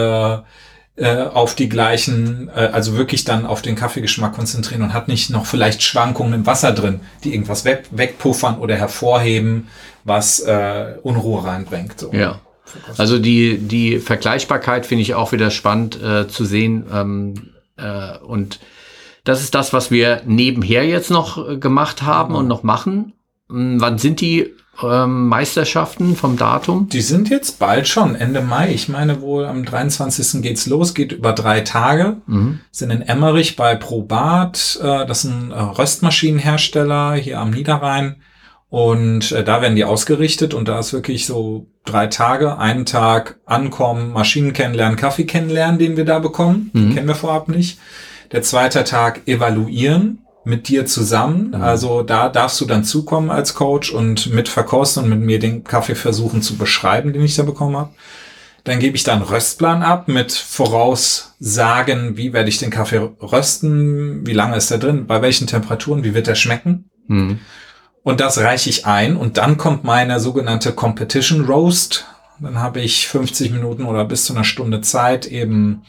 äh, 0.99 1.23
auf 1.23 1.55
die 1.55 1.69
gleichen, 1.69 2.49
äh, 2.53 2.69
also 2.73 2.97
wirklich 2.97 3.23
dann 3.23 3.45
auf 3.45 3.61
den 3.61 3.75
Kaffeegeschmack 3.75 4.33
konzentrieren 4.33 4.81
und 4.81 4.93
hat 4.93 5.07
nicht 5.07 5.29
noch 5.29 5.45
vielleicht 5.45 5.81
Schwankungen 5.81 6.33
im 6.33 6.45
Wasser 6.45 6.73
drin, 6.73 6.99
die 7.23 7.33
irgendwas 7.33 7.65
weg, 7.65 7.85
wegpuffern 7.91 8.57
oder 8.57 8.75
hervorheben, 8.75 9.67
was 10.03 10.39
äh, 10.41 10.95
Unruhe 11.01 11.45
reinbringt. 11.45 11.99
So. 11.99 12.11
Ja. 12.11 12.41
Also 12.97 13.17
die, 13.17 13.57
die 13.57 13.99
Vergleichbarkeit 13.99 14.85
finde 14.85 15.01
ich 15.03 15.15
auch 15.15 15.31
wieder 15.31 15.51
spannend 15.51 16.01
äh, 16.01 16.27
zu 16.27 16.45
sehen. 16.45 16.85
Ähm, 16.93 17.51
äh, 17.77 18.17
und 18.17 18.59
das 19.23 19.41
ist 19.41 19.55
das, 19.55 19.73
was 19.73 19.91
wir 19.91 20.21
nebenher 20.25 20.85
jetzt 20.85 21.11
noch 21.11 21.49
äh, 21.49 21.57
gemacht 21.57 22.01
haben 22.01 22.33
mhm. 22.33 22.39
und 22.39 22.47
noch 22.47 22.63
machen. 22.63 23.13
Hm, 23.49 23.79
wann 23.79 23.97
sind 23.97 24.21
die 24.21 24.53
ähm, 24.83 25.27
Meisterschaften 25.27 26.15
vom 26.15 26.37
Datum? 26.37 26.89
Die 26.89 27.01
sind 27.01 27.29
jetzt 27.29 27.59
bald 27.59 27.87
schon, 27.87 28.15
Ende 28.15 28.41
Mai. 28.41 28.71
Ich 28.71 28.89
meine 28.89 29.21
wohl 29.21 29.45
am 29.45 29.65
23. 29.65 30.41
geht's 30.41 30.65
los, 30.67 30.93
geht 30.93 31.11
über 31.11 31.33
drei 31.33 31.61
Tage. 31.61 32.17
Mhm. 32.27 32.59
Sind 32.71 32.91
in 32.91 33.01
Emmerich 33.01 33.55
bei 33.55 33.75
Probat, 33.75 34.79
äh, 34.81 35.05
das 35.05 35.25
ist 35.25 35.31
ein 35.31 35.51
äh, 35.51 35.59
Röstmaschinenhersteller 35.59 37.13
hier 37.15 37.39
am 37.39 37.51
Niederrhein. 37.51 38.17
Und 38.69 39.31
äh, 39.31 39.43
da 39.43 39.61
werden 39.63 39.75
die 39.75 39.83
ausgerichtet 39.83 40.53
und 40.53 40.67
da 40.67 40.77
ist 40.79 40.93
wirklich 40.93 41.25
so 41.25 41.65
drei 41.85 42.05
Tage, 42.05 42.59
einen 42.59 42.85
Tag 42.85 43.39
ankommen, 43.45 44.11
Maschinen 44.13 44.53
kennenlernen, 44.53 44.95
Kaffee 44.95 45.25
kennenlernen, 45.25 45.79
den 45.79 45.97
wir 45.97 46.05
da 46.05 46.19
bekommen. 46.19 46.69
Den 46.73 46.89
Mhm. 46.89 46.93
kennen 46.95 47.07
wir 47.07 47.15
vorab 47.15 47.47
nicht. 47.47 47.79
Der 48.31 48.43
zweite 48.43 48.83
Tag 48.83 49.27
evaluieren 49.27 50.19
mit 50.49 50.67
dir 50.67 50.85
zusammen. 50.85 51.49
Mhm. 51.49 51.61
Also 51.61 52.01
da 52.01 52.27
darfst 52.27 52.59
du 52.59 52.65
dann 52.65 52.83
zukommen 52.83 53.29
als 53.29 53.53
Coach 53.53 53.91
und 53.91 54.33
mit 54.33 54.49
verkosten 54.49 55.03
und 55.03 55.09
mit 55.09 55.19
mir 55.21 55.39
den 55.39 55.63
Kaffee 55.63 55.95
versuchen 55.95 56.41
zu 56.41 56.57
beschreiben, 56.57 57.13
den 57.13 57.23
ich 57.23 57.35
da 57.35 57.43
bekommen 57.43 57.77
habe. 57.77 57.91
Dann 58.65 58.79
gebe 58.79 58.97
ich 58.97 59.03
da 59.03 59.13
einen 59.13 59.21
Röstplan 59.21 59.83
ab 59.83 60.07
mit 60.07 60.33
Voraussagen, 60.33 62.17
wie 62.17 62.33
werde 62.33 62.49
ich 62.49 62.57
den 62.57 62.71
Kaffee 62.71 63.09
rösten, 63.21 64.27
wie 64.27 64.33
lange 64.33 64.57
ist 64.57 64.69
er 64.69 64.79
drin, 64.79 65.07
bei 65.07 65.21
welchen 65.21 65.47
Temperaturen, 65.47 66.03
wie 66.03 66.13
wird 66.13 66.27
er 66.27 66.35
schmecken. 66.35 66.89
Mhm. 67.07 67.39
Und 68.03 68.19
das 68.19 68.37
reiche 68.39 68.69
ich 68.69 68.85
ein 68.85 69.15
und 69.15 69.37
dann 69.37 69.57
kommt 69.57 69.83
meine 69.83 70.19
sogenannte 70.19 70.73
Competition 70.73 71.45
Roast. 71.45 72.05
Dann 72.39 72.59
habe 72.59 72.81
ich 72.81 73.07
50 73.07 73.51
Minuten 73.51 73.85
oder 73.85 74.05
bis 74.05 74.25
zu 74.25 74.33
einer 74.33 74.43
Stunde 74.43 74.81
Zeit, 74.81 75.25
eben 75.25 75.83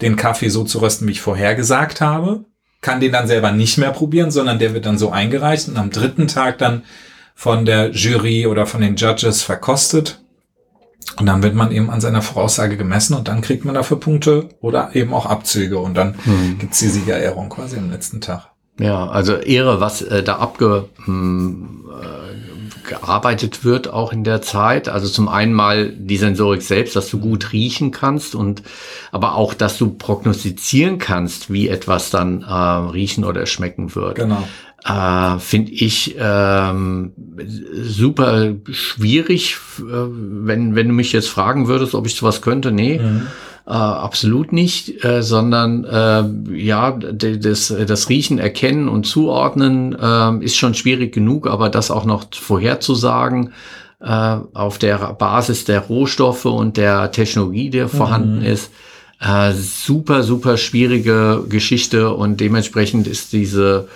den 0.00 0.16
Kaffee 0.16 0.48
so 0.48 0.64
zu 0.64 0.80
rösten, 0.80 1.06
wie 1.06 1.12
ich 1.12 1.20
vorher 1.20 1.54
gesagt 1.54 2.00
habe. 2.00 2.44
Kann 2.82 3.00
den 3.00 3.12
dann 3.12 3.26
selber 3.26 3.50
nicht 3.52 3.78
mehr 3.78 3.92
probieren, 3.92 4.30
sondern 4.30 4.58
der 4.58 4.74
wird 4.74 4.84
dann 4.84 4.98
so 4.98 5.10
eingereicht 5.10 5.68
und 5.68 5.78
am 5.78 5.88
dritten 5.90 6.28
Tag 6.28 6.58
dann 6.58 6.82
von 7.34 7.64
der 7.64 7.90
Jury 7.92 8.46
oder 8.46 8.66
von 8.66 8.82
den 8.82 8.96
Judges 8.96 9.42
verkostet. 9.42 10.18
Und 11.18 11.26
dann 11.26 11.42
wird 11.42 11.54
man 11.54 11.72
eben 11.72 11.90
an 11.90 12.00
seiner 12.00 12.22
Voraussage 12.22 12.76
gemessen 12.76 13.14
und 13.14 13.26
dann 13.28 13.40
kriegt 13.40 13.64
man 13.64 13.74
dafür 13.74 13.98
Punkte 13.98 14.48
oder 14.60 14.90
eben 14.94 15.12
auch 15.14 15.26
Abzüge 15.26 15.78
und 15.78 15.94
dann 15.94 16.14
Mhm. 16.24 16.58
gibt's 16.58 16.78
die 16.78 16.88
Siegerehrung 16.88 17.48
quasi 17.48 17.76
am 17.76 17.90
letzten 17.90 18.20
Tag. 18.20 18.48
Ja, 18.78 19.08
also 19.08 19.34
Ehre, 19.36 19.80
was 19.80 20.02
äh, 20.02 20.22
da 20.22 20.36
abge, 20.36 20.88
hm, 21.04 21.84
äh, 22.00 22.51
gearbeitet 22.84 23.64
wird 23.64 23.92
auch 23.92 24.12
in 24.12 24.24
der 24.24 24.42
Zeit. 24.42 24.88
Also 24.88 25.08
zum 25.08 25.28
einen 25.28 25.52
mal 25.52 25.90
die 25.90 26.16
Sensorik 26.16 26.62
selbst, 26.62 26.96
dass 26.96 27.10
du 27.10 27.18
gut 27.18 27.52
riechen 27.52 27.90
kannst 27.90 28.34
und 28.34 28.62
aber 29.10 29.34
auch, 29.34 29.54
dass 29.54 29.78
du 29.78 29.90
prognostizieren 29.90 30.98
kannst, 30.98 31.52
wie 31.52 31.68
etwas 31.68 32.10
dann 32.10 32.42
äh, 32.42 32.52
riechen 32.52 33.24
oder 33.24 33.46
schmecken 33.46 33.94
wird. 33.94 34.16
Genau. 34.16 34.46
Äh, 34.84 35.38
Finde 35.38 35.70
ich 35.70 36.16
ähm, 36.18 37.12
super 37.82 38.54
schwierig, 38.70 39.56
äh, 39.78 39.82
wenn, 39.84 40.74
wenn 40.74 40.88
du 40.88 40.94
mich 40.94 41.12
jetzt 41.12 41.28
fragen 41.28 41.68
würdest, 41.68 41.94
ob 41.94 42.06
ich 42.06 42.14
sowas 42.16 42.42
könnte. 42.42 42.72
Nee, 42.72 42.98
Mhm. 42.98 43.26
Äh, 43.66 43.70
absolut 43.70 44.52
nicht, 44.52 45.04
äh, 45.04 45.22
sondern 45.22 45.84
äh, 45.84 46.56
ja, 46.56 46.90
das, 46.92 47.74
das 47.86 48.08
Riechen, 48.08 48.38
Erkennen 48.38 48.88
und 48.88 49.04
Zuordnen 49.06 49.96
äh, 49.98 50.44
ist 50.44 50.56
schon 50.56 50.74
schwierig 50.74 51.12
genug, 51.12 51.46
aber 51.46 51.68
das 51.68 51.90
auch 51.90 52.04
noch 52.04 52.26
vorherzusagen 52.34 53.52
äh, 54.00 54.36
auf 54.52 54.78
der 54.78 54.98
Basis 55.14 55.64
der 55.64 55.80
Rohstoffe 55.80 56.46
und 56.46 56.76
der 56.76 57.12
Technologie, 57.12 57.70
die 57.70 57.86
vorhanden 57.86 58.42
ist, 58.42 58.70
äh, 59.20 59.52
super, 59.52 60.24
super 60.24 60.56
schwierige 60.56 61.44
Geschichte 61.48 62.12
und 62.12 62.40
dementsprechend 62.40 63.06
ist 63.06 63.32
diese 63.32 63.88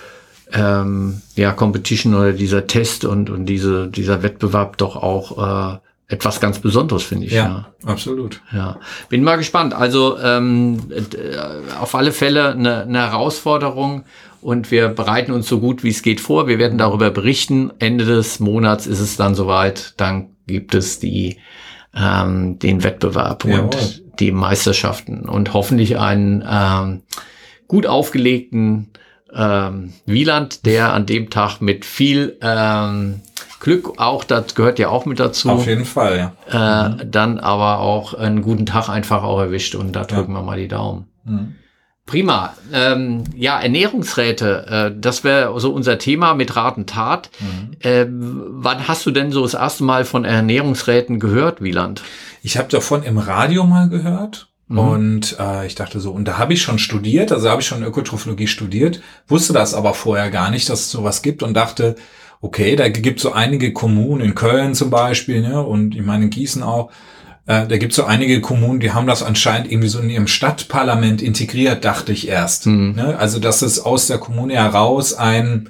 ähm, 0.53 1.21
ja, 1.35 1.51
Competition 1.51 2.15
oder 2.15 2.31
dieser 2.31 2.67
Test 2.67 3.03
und, 3.03 3.29
und 3.29 3.45
diese, 3.47 3.87
dieser 3.87 4.23
Wettbewerb 4.23 4.77
doch 4.77 4.95
auch 4.95 5.73
äh, 5.73 5.77
etwas 6.09 6.39
ganz 6.39 6.59
Besonderes, 6.59 7.03
finde 7.03 7.25
ich. 7.25 7.33
Ja, 7.33 7.73
absolut. 7.83 8.41
Ja, 8.53 8.79
bin 9.09 9.23
mal 9.23 9.35
gespannt. 9.35 9.73
Also 9.73 10.17
ähm, 10.19 10.79
äh, 10.91 11.37
auf 11.79 11.95
alle 11.95 12.11
Fälle 12.11 12.51
eine, 12.51 12.83
eine 12.83 12.99
Herausforderung 12.99 14.05
und 14.41 14.71
wir 14.71 14.87
bereiten 14.87 15.31
uns 15.33 15.47
so 15.47 15.59
gut 15.59 15.83
wie 15.83 15.89
es 15.89 16.01
geht 16.03 16.21
vor. 16.21 16.47
Wir 16.47 16.59
werden 16.59 16.77
darüber 16.77 17.09
berichten. 17.09 17.73
Ende 17.79 18.05
des 18.05 18.39
Monats 18.39 18.87
ist 18.87 19.01
es 19.01 19.17
dann 19.17 19.35
soweit. 19.35 19.95
Dann 19.97 20.29
gibt 20.47 20.75
es 20.75 20.99
die 20.99 21.37
ähm, 21.93 22.57
den 22.59 22.83
Wettbewerb 22.83 23.43
Jawohl. 23.43 23.59
und 23.59 24.03
die 24.19 24.31
Meisterschaften 24.31 25.27
und 25.27 25.53
hoffentlich 25.53 25.97
einen 25.97 26.43
ähm, 26.49 27.01
gut 27.67 27.85
aufgelegten 27.85 28.91
ähm, 29.33 29.93
Wieland, 30.05 30.65
der 30.65 30.93
an 30.93 31.05
dem 31.05 31.29
Tag 31.29 31.59
mit 31.59 31.85
viel 31.85 32.37
ähm, 32.41 33.21
Glück 33.59 33.93
auch, 33.97 34.23
das 34.23 34.55
gehört 34.55 34.79
ja 34.79 34.89
auch 34.89 35.05
mit 35.05 35.19
dazu 35.19 35.49
Auf 35.49 35.67
jeden 35.67 35.85
Fall, 35.85 36.31
ja. 36.51 36.87
äh, 36.87 37.05
dann 37.05 37.39
aber 37.39 37.79
auch 37.79 38.13
einen 38.13 38.41
guten 38.41 38.65
Tag 38.65 38.89
einfach 38.89 39.23
auch 39.23 39.39
erwischt 39.39 39.75
und 39.75 39.95
da 39.95 40.03
drücken 40.03 40.33
wir 40.33 40.43
mal 40.43 40.57
die 40.57 40.67
Daumen. 40.67 41.07
Mhm. 41.23 41.55
Prima. 42.07 42.53
Ähm, 42.71 43.25
ja, 43.35 43.59
Ernährungsräte, 43.59 44.65
äh, 44.95 44.99
das 44.99 45.25
wäre 45.25 45.59
so 45.59 45.73
unser 45.73 45.97
Thema 45.99 46.35
mit 46.35 46.55
Rat 46.55 46.77
und 46.77 46.89
Tat. 46.89 47.29
Mhm. 47.39 47.71
Ähm, 47.81 48.43
wann 48.47 48.87
hast 48.87 49.05
du 49.05 49.11
denn 49.11 49.31
so 49.31 49.43
das 49.43 49.55
erste 49.55 49.83
Mal 49.83 50.05
von 50.05 50.23
Ernährungsräten 50.23 51.19
gehört, 51.19 51.61
Wieland? 51.61 52.01
Ich 52.43 52.57
habe 52.57 52.69
davon 52.69 53.03
im 53.03 53.17
Radio 53.17 53.65
mal 53.65 53.89
gehört. 53.89 54.47
Mhm. 54.69 54.79
Und 54.79 55.39
äh, 55.39 55.67
ich 55.67 55.75
dachte 55.75 55.99
so, 55.99 56.11
und 56.11 56.25
da 56.25 56.37
habe 56.37 56.53
ich 56.53 56.61
schon 56.61 56.79
studiert, 56.79 57.33
also 57.33 57.49
habe 57.49 57.61
ich 57.61 57.67
schon 57.67 57.83
Ökotrophologie 57.83 58.47
studiert, 58.47 59.01
wusste 59.27 59.51
das 59.51 59.73
aber 59.73 59.93
vorher 59.93 60.29
gar 60.29 60.49
nicht, 60.49 60.69
dass 60.69 60.81
es 60.81 60.91
sowas 60.91 61.21
gibt 61.21 61.43
und 61.43 61.53
dachte, 61.53 61.95
okay, 62.41 62.75
da 62.75 62.89
gibt 62.89 63.19
so 63.19 63.33
einige 63.33 63.73
Kommunen, 63.73 64.21
in 64.21 64.35
Köln 64.35 64.75
zum 64.75 64.89
Beispiel, 64.89 65.41
ne, 65.41 65.63
und 65.63 65.95
ich 65.95 66.01
meine 66.03 66.25
in 66.25 66.29
Gießen 66.29 66.63
auch, 66.63 66.91
äh, 67.47 67.65
da 67.65 67.77
gibt 67.77 67.93
so 67.93 68.03
einige 68.03 68.41
Kommunen, 68.41 68.79
die 68.79 68.91
haben 68.91 69.07
das 69.07 69.23
anscheinend 69.23 69.71
irgendwie 69.71 69.87
so 69.87 69.99
in 69.99 70.09
ihrem 70.09 70.27
Stadtparlament 70.27 71.21
integriert, 71.21 71.85
dachte 71.85 72.11
ich 72.11 72.27
erst. 72.27 72.67
Mhm. 72.67 72.93
Ne? 72.95 73.17
Also 73.17 73.39
dass 73.39 73.61
es 73.61 73.79
aus 73.79 74.07
der 74.07 74.17
Kommune 74.17 74.53
heraus 74.55 75.13
ein 75.13 75.69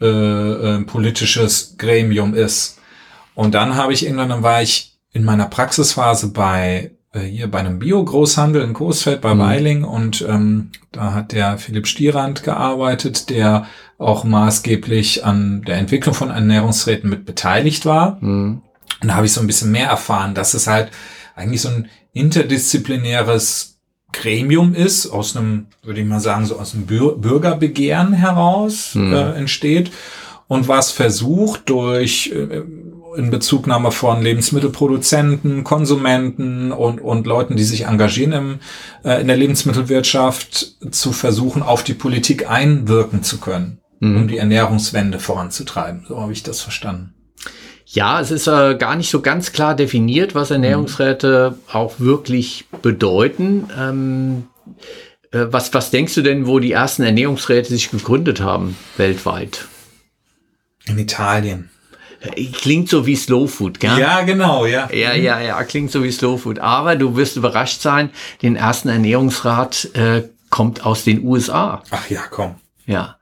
äh, 0.00 0.06
äh, 0.06 0.80
politisches 0.82 1.76
Gremium 1.78 2.34
ist. 2.34 2.78
Und 3.34 3.54
dann 3.54 3.76
habe 3.76 3.92
ich 3.92 4.04
irgendwann, 4.04 4.28
dann 4.28 4.42
war 4.42 4.60
ich 4.60 4.98
in 5.12 5.24
meiner 5.24 5.46
Praxisphase 5.46 6.32
bei 6.32 6.90
äh, 7.12 7.20
hier 7.20 7.48
bei 7.48 7.60
einem 7.60 7.78
Bio-Großhandel 7.78 8.62
in 8.62 8.74
Coesfeld 8.74 9.20
bei 9.20 9.34
Mhm. 9.34 9.38
Weiling 9.38 9.84
und 9.84 10.24
ähm, 10.28 10.70
da 10.90 11.14
hat 11.14 11.30
der 11.30 11.58
Philipp 11.58 11.86
Stierand 11.86 12.42
gearbeitet, 12.42 13.30
der 13.30 13.66
auch 13.98 14.24
maßgeblich 14.24 15.24
an 15.24 15.62
der 15.62 15.76
Entwicklung 15.76 16.14
von 16.14 16.30
Ernährungsräten 16.30 17.08
mit 17.08 17.24
beteiligt 17.24 17.86
war. 17.86 18.20
Hm. 18.20 18.62
Und 19.02 19.08
da 19.08 19.14
habe 19.14 19.26
ich 19.26 19.32
so 19.32 19.40
ein 19.40 19.46
bisschen 19.46 19.70
mehr 19.70 19.88
erfahren, 19.88 20.34
dass 20.34 20.54
es 20.54 20.66
halt 20.66 20.90
eigentlich 21.34 21.60
so 21.60 21.68
ein 21.68 21.88
interdisziplinäres 22.12 23.78
Gremium 24.12 24.74
ist, 24.74 25.08
aus 25.08 25.36
einem, 25.36 25.66
würde 25.82 26.00
ich 26.00 26.06
mal 26.06 26.20
sagen, 26.20 26.46
so 26.46 26.58
aus 26.58 26.74
einem 26.74 26.86
Bür 26.86 27.18
Bürgerbegehren 27.18 28.12
heraus 28.12 28.94
Hm. 28.94 29.12
äh, 29.12 29.32
entsteht 29.32 29.90
und 30.46 30.68
was 30.68 30.90
versucht 30.90 31.68
durch 31.68 32.32
äh, 32.32 32.62
in 33.16 33.30
Bezugnahme 33.30 33.92
von 33.92 34.22
Lebensmittelproduzenten, 34.22 35.64
Konsumenten 35.64 36.72
und, 36.72 37.00
und 37.00 37.26
Leuten, 37.26 37.56
die 37.56 37.64
sich 37.64 37.86
engagieren 37.86 38.32
im, 38.32 38.58
äh, 39.04 39.20
in 39.20 39.28
der 39.28 39.36
Lebensmittelwirtschaft, 39.36 40.76
zu 40.92 41.12
versuchen, 41.12 41.62
auf 41.62 41.84
die 41.84 41.94
Politik 41.94 42.50
einwirken 42.50 43.22
zu 43.22 43.38
können, 43.38 43.78
Mhm. 44.10 44.16
um 44.16 44.28
die 44.28 44.38
Ernährungswende 44.38 45.18
voranzutreiben. 45.18 46.04
So 46.08 46.20
habe 46.20 46.32
ich 46.32 46.42
das 46.42 46.60
verstanden. 46.60 47.14
Ja, 47.86 48.20
es 48.20 48.30
ist 48.30 48.46
äh, 48.46 48.76
gar 48.76 48.96
nicht 48.96 49.10
so 49.10 49.20
ganz 49.20 49.52
klar 49.52 49.74
definiert, 49.74 50.34
was 50.34 50.50
Ernährungsräte 50.50 51.58
auch 51.70 52.00
wirklich 52.00 52.64
bedeuten. 52.82 53.68
Ähm, 53.78 54.44
äh, 55.30 55.46
was, 55.50 55.72
was 55.74 55.90
denkst 55.90 56.14
du 56.14 56.22
denn, 56.22 56.46
wo 56.46 56.58
die 56.58 56.72
ersten 56.72 57.02
Ernährungsräte 57.02 57.68
sich 57.68 57.90
gegründet 57.90 58.40
haben 58.40 58.76
weltweit? 58.96 59.66
In 60.86 60.98
Italien. 60.98 61.70
Äh, 62.20 62.46
Klingt 62.46 62.88
so 62.88 63.06
wie 63.06 63.16
Slow 63.16 63.46
Food, 63.46 63.80
gell? 63.80 63.98
Ja, 63.98 64.22
genau, 64.22 64.66
ja. 64.66 64.88
Ja, 64.92 65.14
ja, 65.14 65.40
ja, 65.40 65.62
klingt 65.64 65.90
so 65.92 66.02
wie 66.02 66.10
Slow 66.10 66.38
Food. 66.38 66.58
Aber 66.58 66.96
du 66.96 67.16
wirst 67.16 67.36
überrascht 67.36 67.80
sein, 67.80 68.10
den 68.42 68.56
ersten 68.56 68.88
Ernährungsrat 68.88 69.90
äh, 69.94 70.22
kommt 70.50 70.84
aus 70.84 71.04
den 71.04 71.24
USA. 71.24 71.82
Ach 71.90 72.08
ja, 72.10 72.22
komm. 72.30 72.56
Ja. 72.86 73.18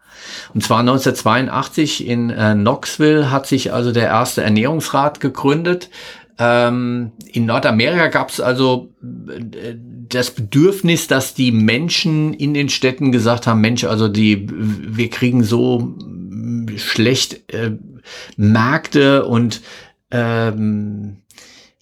Und 0.54 0.62
zwar 0.62 0.80
1982 0.80 2.06
in 2.06 2.30
äh, 2.30 2.54
Knoxville 2.54 3.30
hat 3.30 3.46
sich 3.46 3.72
also 3.72 3.92
der 3.92 4.06
erste 4.06 4.42
Ernährungsrat 4.42 5.20
gegründet. 5.20 5.90
Ähm, 6.38 7.12
in 7.26 7.46
Nordamerika 7.46 8.08
gab 8.08 8.30
es 8.30 8.40
also 8.40 8.90
äh, 9.02 9.74
das 10.08 10.30
Bedürfnis, 10.30 11.06
dass 11.06 11.34
die 11.34 11.52
Menschen 11.52 12.34
in 12.34 12.54
den 12.54 12.68
Städten 12.68 13.12
gesagt 13.12 13.46
haben, 13.46 13.60
Mensch, 13.60 13.84
also 13.84 14.08
die, 14.08 14.48
wir 14.50 15.08
kriegen 15.10 15.44
so 15.44 15.78
mm, 15.78 16.78
schlecht 16.78 17.52
äh, 17.52 17.72
Märkte 18.36 19.24
und 19.24 19.62
ähm, 20.10 21.21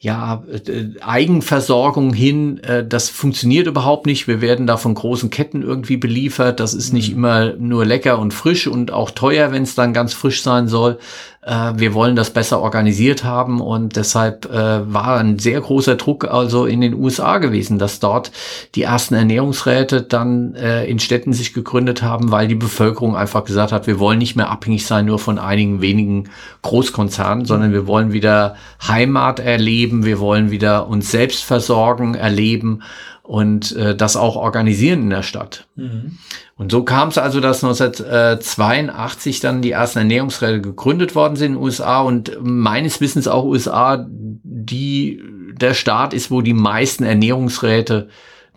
ja, 0.03 0.43
äh, 0.51 0.99
Eigenversorgung 1.03 2.15
hin, 2.15 2.59
äh, 2.65 2.87
das 2.87 3.11
funktioniert 3.11 3.67
überhaupt 3.67 4.07
nicht. 4.07 4.27
Wir 4.27 4.41
werden 4.41 4.67
da 4.67 4.79
von 4.79 4.95
großen 4.95 5.29
Ketten 5.29 5.63
irgendwie 5.63 5.99
beliefert. 5.99 6.59
Das 6.59 6.73
ist 6.73 6.95
nicht 6.95 7.11
mhm. 7.11 7.17
immer 7.17 7.53
nur 7.53 7.85
lecker 7.85 8.19
und 8.19 8.33
frisch 8.33 8.67
und 8.67 8.93
auch 8.93 9.11
teuer, 9.11 9.53
wenn 9.53 9.63
es 9.63 9.75
dann 9.75 9.93
ganz 9.93 10.15
frisch 10.15 10.43
sein 10.43 10.69
soll. 10.69 10.99
Äh, 11.43 11.73
wir 11.77 11.95
wollen 11.95 12.17
das 12.17 12.31
besser 12.31 12.61
organisiert 12.61 13.25
haben 13.25 13.61
und 13.61 13.97
deshalb 13.97 14.47
äh, 14.47 14.93
war 14.93 15.19
ein 15.19 15.39
sehr 15.39 15.61
großer 15.61 15.97
Druck 15.97 16.27
also 16.27 16.67
in 16.67 16.81
den 16.81 16.95
USA 16.95 17.39
gewesen, 17.39 17.79
dass 17.79 18.01
dort 18.01 18.33
die 18.75 18.83
ersten 18.83 19.15
Ernährungsräte 19.15 20.03
dann 20.03 20.55
äh, 20.55 20.85
in 20.87 20.99
Städten 20.99 21.33
sich 21.33 21.55
gegründet 21.55 22.03
haben, 22.03 22.31
weil 22.31 22.49
die 22.49 22.55
Bevölkerung 22.55 23.17
einfach 23.17 23.45
gesagt 23.45 23.73
hat, 23.73 23.87
wir 23.87 23.99
wollen 23.99 24.19
nicht 24.19 24.37
mehr 24.37 24.51
abhängig 24.51 24.87
sein 24.87 25.07
nur 25.07 25.19
von 25.19 25.39
einigen 25.39 25.81
wenigen 25.81 26.31
Großkonzernen, 26.63 27.45
sondern 27.45 27.73
wir 27.73 27.87
wollen 27.87 28.13
wieder 28.13 28.57
Heimat 28.87 29.41
erleben 29.41 29.61
erleben, 29.71 30.05
wir 30.05 30.19
wollen 30.21 30.51
wieder 30.51 30.89
uns 30.89 31.11
selbst 31.11 31.45
versorgen, 31.45 32.15
erleben 32.15 32.83
und 33.23 33.77
äh, 33.77 33.95
das 33.95 34.17
auch 34.17 34.37
organisieren 34.37 35.03
in 35.03 35.11
der 35.11 35.23
Stadt. 35.23 35.67
Mhm. 35.77 36.19
Und 36.57 36.73
so 36.73 36.83
kam 36.83 37.09
es 37.09 37.19
also, 37.19 37.41
dass 37.41 37.63
1982 37.65 39.41
dann 39.41 39.63
die 39.63 39.71
ersten 39.71 40.01
Ernährungsräte 40.01 40.61
gegründet 40.61 41.15
worden 41.15 41.37
sind 41.37 41.53
in 41.53 41.55
den 41.55 41.63
USA 41.63 42.01
und 42.01 42.37
meines 42.41 43.01
Wissens 43.01 43.29
auch 43.29 43.45
USA, 43.45 44.05
die 44.09 45.23
der 45.61 45.75
Staat 45.75 46.13
ist, 46.13 46.31
wo 46.31 46.41
die 46.43 46.55
meisten 46.55 47.05
Ernährungsräte 47.05 48.09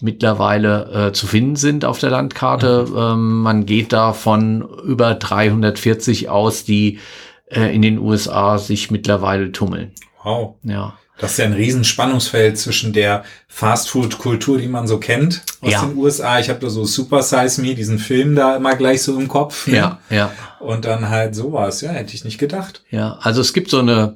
mittlerweile 0.02 1.08
äh, 1.08 1.14
zu 1.14 1.28
finden 1.28 1.56
sind 1.56 1.86
auf 1.86 2.00
der 2.00 2.10
Landkarte. 2.10 2.88
Mhm. 2.90 2.98
Ähm, 2.98 3.42
man 3.42 3.66
geht 3.66 3.94
da 3.94 4.14
von 4.14 4.68
über 4.86 5.16
340 5.16 6.30
aus, 6.30 6.66
die 6.66 7.00
äh, 7.46 7.74
in 7.74 7.82
den 7.82 8.00
USA 8.00 8.58
sich 8.58 8.92
mittlerweile 8.92 9.52
tummeln. 9.52 9.92
Wow. 10.24 10.56
Ja. 10.64 10.96
Das 11.20 11.34
ist 11.34 11.38
ja 11.38 11.46
ein 11.46 11.54
Riesenspannungsfeld 11.54 12.58
zwischen 12.58 12.92
der 12.92 13.24
Fastfood-Kultur, 13.48 14.58
die 14.58 14.68
man 14.68 14.88
so 14.88 14.98
kennt 14.98 15.44
aus 15.62 15.72
ja. 15.72 15.86
den 15.86 15.96
USA. 15.96 16.40
Ich 16.40 16.50
habe 16.50 16.60
da 16.60 16.70
so 16.70 16.86
Super 16.86 17.22
Size 17.22 17.62
Me, 17.62 17.76
diesen 17.76 18.00
Film 18.00 18.36
da 18.36 18.56
immer 18.56 18.76
gleich 18.76 19.04
so 19.04 19.18
im 19.18 19.28
Kopf. 19.28 19.68
Ne? 19.68 19.78
Ja, 19.78 20.00
ja. 20.10 20.32
Und 20.60 20.86
dann 20.86 21.10
halt 21.10 21.36
sowas. 21.36 21.82
Ja, 21.82 21.92
hätte 21.92 22.16
ich 22.16 22.26
nicht 22.26 22.40
gedacht. 22.40 22.82
Ja, 22.90 23.20
also 23.22 23.42
es 23.42 23.54
gibt 23.54 23.70
so 23.70 23.80
eine 23.80 24.16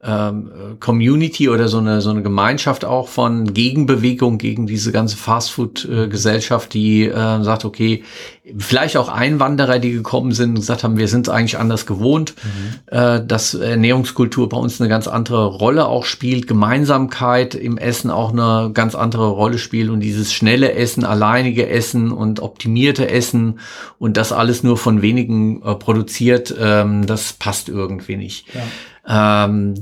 ähm, 0.00 0.50
Community 0.78 1.48
oder 1.48 1.66
so 1.66 1.78
eine 1.78 2.00
so 2.00 2.10
eine 2.10 2.22
Gemeinschaft 2.22 2.84
auch 2.84 3.08
von 3.08 3.52
Gegenbewegung 3.52 4.38
gegen 4.38 4.68
diese 4.68 4.92
ganze 4.92 5.16
Fastfood-Gesellschaft, 5.16 6.72
die 6.72 7.06
äh, 7.06 7.42
sagt, 7.42 7.64
okay, 7.64 8.04
vielleicht 8.56 8.96
auch 8.96 9.08
Einwanderer, 9.08 9.80
die 9.80 9.90
gekommen 9.92 10.30
sind 10.32 10.50
und 10.50 10.54
gesagt 10.56 10.84
haben, 10.84 10.98
wir 10.98 11.08
sind 11.08 11.26
es 11.26 11.34
eigentlich 11.34 11.58
anders 11.58 11.84
gewohnt, 11.84 12.34
mhm. 12.44 12.96
äh, 12.96 13.26
dass 13.26 13.54
Ernährungskultur 13.54 14.48
bei 14.48 14.56
uns 14.56 14.80
eine 14.80 14.88
ganz 14.88 15.08
andere 15.08 15.46
Rolle 15.46 15.86
auch 15.86 16.04
spielt, 16.04 16.46
Gemeinsamkeit 16.46 17.56
im 17.56 17.76
Essen 17.76 18.10
auch 18.12 18.32
eine 18.32 18.70
ganz 18.72 18.94
andere 18.94 19.28
Rolle 19.28 19.58
spielt 19.58 19.90
und 19.90 19.98
dieses 19.98 20.32
schnelle 20.32 20.74
Essen, 20.74 21.04
alleinige 21.04 21.68
Essen 21.68 22.12
und 22.12 22.38
optimierte 22.38 23.10
Essen 23.10 23.58
und 23.98 24.16
das 24.16 24.30
alles 24.30 24.62
nur 24.62 24.76
von 24.76 25.02
wenigen 25.02 25.60
äh, 25.62 25.74
produziert, 25.74 26.54
ähm, 26.58 27.04
das 27.04 27.32
passt 27.32 27.68
irgendwie 27.68 28.16
nicht. 28.16 28.46
Ja. 28.54 28.62
Ähm, 29.10 29.74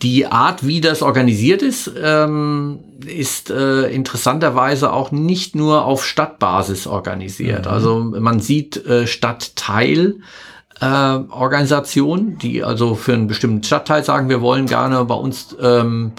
die 0.00 0.26
Art, 0.26 0.66
wie 0.66 0.80
das 0.80 1.02
organisiert 1.02 1.60
ist, 1.60 1.90
ähm, 2.02 2.78
ist 3.04 3.50
äh, 3.50 3.90
interessanterweise 3.90 4.90
auch 4.92 5.10
nicht 5.10 5.54
nur 5.54 5.84
auf 5.84 6.04
Stadtbasis 6.06 6.86
organisiert. 6.86 7.66
Mhm. 7.66 7.70
Also 7.70 7.98
man 7.98 8.40
sieht 8.40 8.84
äh, 8.86 9.06
Stadtteil. 9.06 10.16
Äh, 10.80 10.86
Organisationen, 10.86 12.38
die 12.38 12.64
also 12.64 12.94
für 12.94 13.12
einen 13.12 13.26
bestimmten 13.26 13.62
Stadtteil 13.62 14.02
sagen, 14.02 14.30
wir 14.30 14.40
wollen 14.40 14.64
gerne 14.64 15.04
bei 15.04 15.14
uns 15.14 15.54
ähm, 15.60 16.12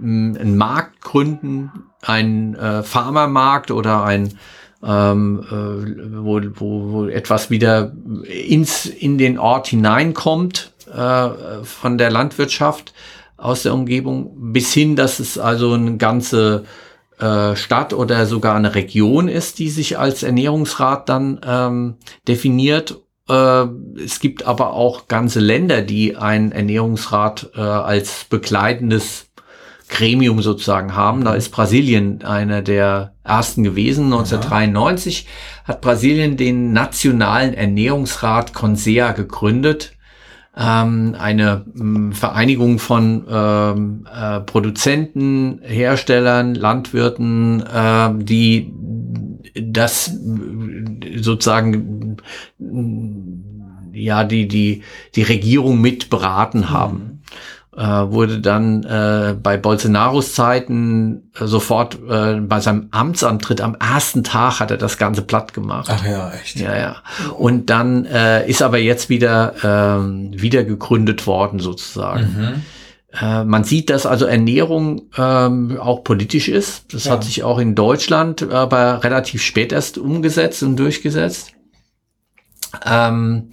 einen 0.00 0.56
Markt 0.56 1.00
gründen, 1.00 1.70
einen 2.02 2.56
äh, 2.56 2.82
Farmermarkt 2.82 3.70
oder 3.70 4.02
ein 4.02 4.36
ähm, 4.82 5.44
äh, 5.48 6.24
wo, 6.24 6.40
wo, 6.54 6.92
wo 6.92 7.06
etwas 7.06 7.50
wieder 7.50 7.92
ins 8.24 8.86
in 8.86 9.18
den 9.18 9.38
Ort 9.38 9.68
hineinkommt 9.68 10.72
äh, 10.90 11.64
von 11.64 11.98
der 11.98 12.10
Landwirtschaft 12.10 12.92
aus 13.36 13.62
der 13.62 13.74
Umgebung, 13.74 14.52
bis 14.52 14.72
hin, 14.72 14.96
dass 14.96 15.18
es 15.18 15.38
also 15.38 15.72
eine 15.72 15.96
ganze 15.96 16.64
äh, 17.18 17.56
Stadt 17.56 17.92
oder 17.92 18.26
sogar 18.26 18.54
eine 18.56 18.74
Region 18.74 19.28
ist, 19.28 19.58
die 19.58 19.70
sich 19.70 19.98
als 19.98 20.22
Ernährungsrat 20.22 21.08
dann 21.08 21.40
ähm, 21.46 21.94
definiert. 22.28 22.98
Äh, 23.28 23.66
es 24.02 24.20
gibt 24.20 24.46
aber 24.46 24.72
auch 24.74 25.08
ganze 25.08 25.40
Länder, 25.40 25.82
die 25.82 26.16
einen 26.16 26.52
Ernährungsrat 26.52 27.50
äh, 27.54 27.60
als 27.60 28.24
begleitendes 28.24 29.30
Gremium 29.88 30.40
sozusagen 30.40 30.94
haben. 30.94 31.24
Da 31.24 31.34
ist 31.34 31.50
Brasilien 31.50 32.22
einer 32.22 32.62
der 32.62 33.14
ersten 33.24 33.64
gewesen. 33.64 34.04
1993 34.04 35.26
hat 35.64 35.80
Brasilien 35.80 36.36
den 36.36 36.72
Nationalen 36.72 37.54
Ernährungsrat 37.54 38.54
CONSEA 38.54 39.12
gegründet 39.12 39.92
ähm, 40.60 41.16
eine 41.18 41.64
ähm, 41.78 42.12
Vereinigung 42.12 42.78
von 42.78 43.24
ähm, 43.28 44.06
äh, 44.12 44.40
Produzenten, 44.40 45.60
Herstellern, 45.62 46.54
Landwirten, 46.54 47.62
äh, 47.62 48.10
die 48.22 48.72
das 49.54 50.12
sozusagen 51.16 52.18
ja 53.92 54.24
die 54.24 54.46
die 54.46 54.82
die 55.16 55.22
Regierung 55.22 55.80
mit 55.80 56.10
beraten 56.10 56.70
haben. 56.70 57.09
Äh, 57.76 57.82
wurde 57.82 58.40
dann 58.40 58.82
äh, 58.82 59.36
bei 59.40 59.56
Bolsonaros 59.56 60.34
Zeiten 60.34 61.30
äh, 61.38 61.46
sofort 61.46 61.98
äh, 62.08 62.40
bei 62.40 62.58
seinem 62.58 62.88
Amtsantritt 62.90 63.60
am 63.60 63.76
ersten 63.76 64.24
Tag 64.24 64.58
hat 64.58 64.72
er 64.72 64.76
das 64.76 64.98
Ganze 64.98 65.22
platt 65.22 65.54
gemacht. 65.54 65.88
Ach 65.88 66.04
ja, 66.04 66.32
echt. 66.32 66.56
Ja, 66.58 66.76
ja. 66.76 66.96
Und 67.38 67.70
dann 67.70 68.06
äh, 68.06 68.48
ist 68.48 68.60
aber 68.60 68.78
jetzt 68.78 69.08
wieder 69.08 69.54
ähm, 69.62 70.32
wieder 70.34 70.64
gegründet 70.64 71.28
worden 71.28 71.60
sozusagen. 71.60 72.36
Mhm. 72.36 72.62
Äh, 73.12 73.44
man 73.44 73.62
sieht, 73.62 73.88
dass 73.90 74.04
also 74.04 74.26
Ernährung 74.26 75.02
ähm, 75.16 75.78
auch 75.80 76.02
politisch 76.02 76.48
ist. 76.48 76.92
Das 76.92 77.04
ja. 77.04 77.12
hat 77.12 77.24
sich 77.24 77.44
auch 77.44 77.60
in 77.60 77.76
Deutschland 77.76 78.50
aber 78.50 79.04
relativ 79.04 79.42
spät 79.42 79.72
erst 79.72 79.96
umgesetzt 79.96 80.64
und 80.64 80.76
durchgesetzt. 80.76 81.52
Ähm, 82.84 83.48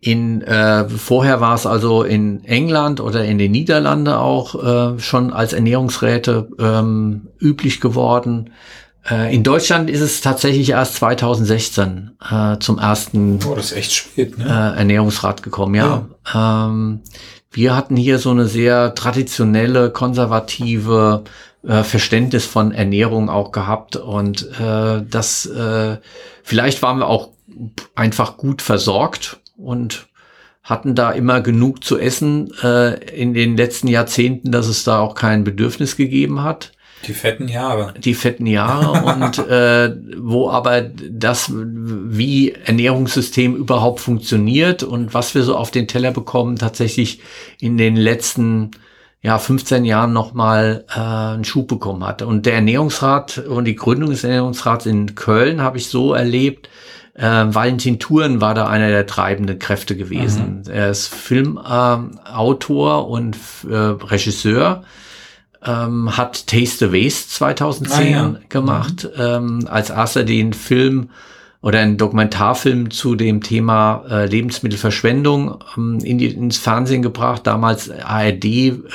in 0.00 0.40
äh, 0.42 0.88
vorher 0.88 1.40
war 1.40 1.54
es 1.54 1.66
also 1.66 2.02
in 2.02 2.42
England 2.44 3.00
oder 3.00 3.24
in 3.24 3.36
den 3.36 3.52
Niederlanden 3.52 4.14
auch 4.14 4.94
äh, 4.94 4.98
schon 4.98 5.32
als 5.32 5.52
Ernährungsräte 5.52 6.48
ähm, 6.58 7.28
üblich 7.38 7.82
geworden. 7.82 8.50
Äh, 9.08 9.34
in 9.34 9.42
Deutschland 9.42 9.90
ist 9.90 10.00
es 10.00 10.22
tatsächlich 10.22 10.70
erst 10.70 10.94
2016 10.96 12.12
äh, 12.30 12.58
zum 12.60 12.78
ersten 12.78 13.40
oh, 13.46 13.54
das 13.54 13.72
ist 13.72 13.76
echt 13.76 13.92
spät, 13.92 14.38
ne? 14.38 14.44
äh, 14.44 14.78
Ernährungsrat 14.78 15.42
gekommen. 15.42 15.74
Ja, 15.74 16.06
ja. 16.32 16.66
Ähm, 16.66 17.00
wir 17.50 17.76
hatten 17.76 17.96
hier 17.96 18.18
so 18.18 18.30
eine 18.30 18.46
sehr 18.46 18.94
traditionelle, 18.94 19.90
konservative 19.90 21.24
äh, 21.62 21.82
Verständnis 21.82 22.46
von 22.46 22.72
Ernährung 22.72 23.28
auch 23.28 23.52
gehabt 23.52 23.96
und 23.96 24.48
äh, 24.58 25.02
das 25.08 25.44
äh, 25.44 25.98
vielleicht 26.42 26.80
waren 26.80 26.98
wir 26.98 27.06
auch 27.06 27.30
einfach 27.94 28.38
gut 28.38 28.62
versorgt 28.62 29.39
und 29.60 30.06
hatten 30.62 30.94
da 30.94 31.10
immer 31.10 31.40
genug 31.40 31.84
zu 31.84 31.98
essen 31.98 32.52
äh, 32.62 32.94
in 33.14 33.34
den 33.34 33.56
letzten 33.56 33.88
Jahrzehnten, 33.88 34.52
dass 34.52 34.66
es 34.66 34.84
da 34.84 35.00
auch 35.00 35.14
kein 35.14 35.44
Bedürfnis 35.44 35.96
gegeben 35.96 36.42
hat. 36.42 36.72
Die 37.06 37.14
fetten 37.14 37.48
Jahre. 37.48 37.94
Die 37.98 38.14
fetten 38.14 38.46
Jahre 38.46 39.14
und 39.14 39.38
äh, 39.38 39.96
wo 40.18 40.50
aber 40.50 40.82
das, 40.82 41.50
wie 41.52 42.52
Ernährungssystem 42.52 43.56
überhaupt 43.56 44.00
funktioniert 44.00 44.82
und 44.82 45.14
was 45.14 45.34
wir 45.34 45.42
so 45.42 45.56
auf 45.56 45.70
den 45.70 45.88
Teller 45.88 46.10
bekommen, 46.10 46.56
tatsächlich 46.56 47.20
in 47.58 47.78
den 47.78 47.96
letzten 47.96 48.72
ja, 49.22 49.38
15 49.38 49.84
Jahren 49.84 50.12
nochmal 50.12 50.84
äh, 50.94 51.00
einen 51.00 51.44
Schub 51.44 51.68
bekommen 51.68 52.04
hat. 52.06 52.22
Und 52.22 52.46
der 52.46 52.54
Ernährungsrat 52.54 53.38
und 53.38 53.64
die 53.64 53.76
Gründung 53.76 54.10
des 54.10 54.24
Ernährungsrats 54.24 54.86
in 54.86 55.14
Köln 55.14 55.60
habe 55.60 55.78
ich 55.78 55.88
so 55.88 56.14
erlebt, 56.14 56.68
äh, 57.20 57.54
Valentin 57.54 57.98
Thuren 57.98 58.40
war 58.40 58.54
da 58.54 58.66
einer 58.66 58.88
der 58.88 59.06
treibenden 59.06 59.58
Kräfte 59.58 59.96
gewesen. 59.96 60.62
Mhm. 60.64 60.72
Er 60.72 60.90
ist 60.90 61.08
Filmautor 61.08 62.98
äh, 62.98 63.06
und 63.06 63.36
äh, 63.68 63.76
Regisseur. 63.76 64.82
Ähm, 65.62 66.16
hat 66.16 66.46
Taste 66.46 66.86
the 66.86 66.92
Waste 66.92 67.28
2010 67.28 67.92
ah, 67.92 68.08
ja. 68.08 68.34
gemacht, 68.48 69.06
mhm. 69.14 69.22
ähm, 69.22 69.68
als 69.68 69.90
erster 69.90 70.24
den 70.24 70.54
Film 70.54 71.10
oder 71.60 71.80
einen 71.80 71.98
Dokumentarfilm 71.98 72.90
zu 72.90 73.14
dem 73.14 73.42
Thema 73.42 74.02
äh, 74.08 74.24
Lebensmittelverschwendung 74.24 75.62
ähm, 75.76 75.98
in 76.02 76.16
die, 76.16 76.28
ins 76.28 76.56
Fernsehen 76.56 77.02
gebracht. 77.02 77.46
Damals 77.46 77.90
ARD 77.90 78.44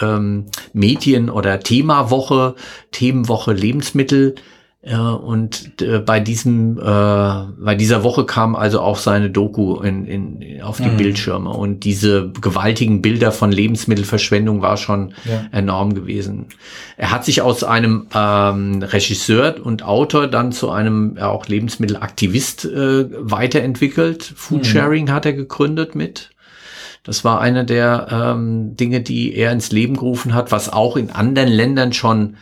ähm, 0.02 0.46
Medien 0.74 1.30
oder 1.30 1.60
Themawoche, 1.60 2.56
Themenwoche 2.92 3.54
Lebensmittel 3.54 4.34
Äh, 4.86 4.98
und 4.98 5.82
äh, 5.82 6.00
bei 6.00 6.20
diesem, 6.20 6.78
äh, 6.78 6.82
bei 6.82 7.76
dieser 7.76 8.04
Woche 8.04 8.26
kam 8.26 8.56
also 8.56 8.82
auch 8.82 8.98
seine 8.98 9.32
Doku 9.32 9.82
in, 9.82 10.06
in, 10.06 10.62
auf 10.62 10.78
die 10.78 10.90
mhm. 10.90 10.98
Bildschirme 10.98 11.50
und 11.50 11.84
diese 11.84 12.32
gewaltigen 12.40 13.02
Bilder 13.02 13.32
von 13.32 13.52
Lebensmittelverschwendung 13.52 14.62
war 14.62 14.78
schon 14.78 15.14
ja. 15.26 15.46
enorm 15.52 15.96
gewesen. 15.96 16.48
Er 16.98 17.10
hat 17.12 17.26
sich 17.26 17.42
aus 17.42 17.64
einem 17.64 18.08
ähm, 18.14 18.84
Regisseur 18.84 19.56
und 19.64 19.84
Autor 19.84 20.28
dann 20.28 20.52
zu 20.52 20.70
einem 20.70 21.16
ja, 21.18 21.30
auch 21.30 21.48
Lebensmittelaktivist 21.48 22.66
äh, 22.66 23.08
weiterentwickelt. 23.12 24.34
Foodsharing 24.36 25.06
mhm. 25.06 25.12
hat 25.12 25.26
er 25.26 25.34
gegründet 25.34 25.96
mit. 25.96 26.30
Das 27.02 27.24
war 27.24 27.42
eine 27.42 27.66
der 27.66 28.08
ähm, 28.12 28.76
Dinge, 28.76 29.02
die 29.02 29.36
er 29.36 29.52
ins 29.52 29.72
Leben 29.72 29.96
gerufen 29.96 30.36
hat, 30.36 30.52
was 30.52 30.72
auch 30.72 30.96
in 30.96 31.10
anderen 31.10 31.50
Ländern 31.50 31.94
schon 31.94 32.36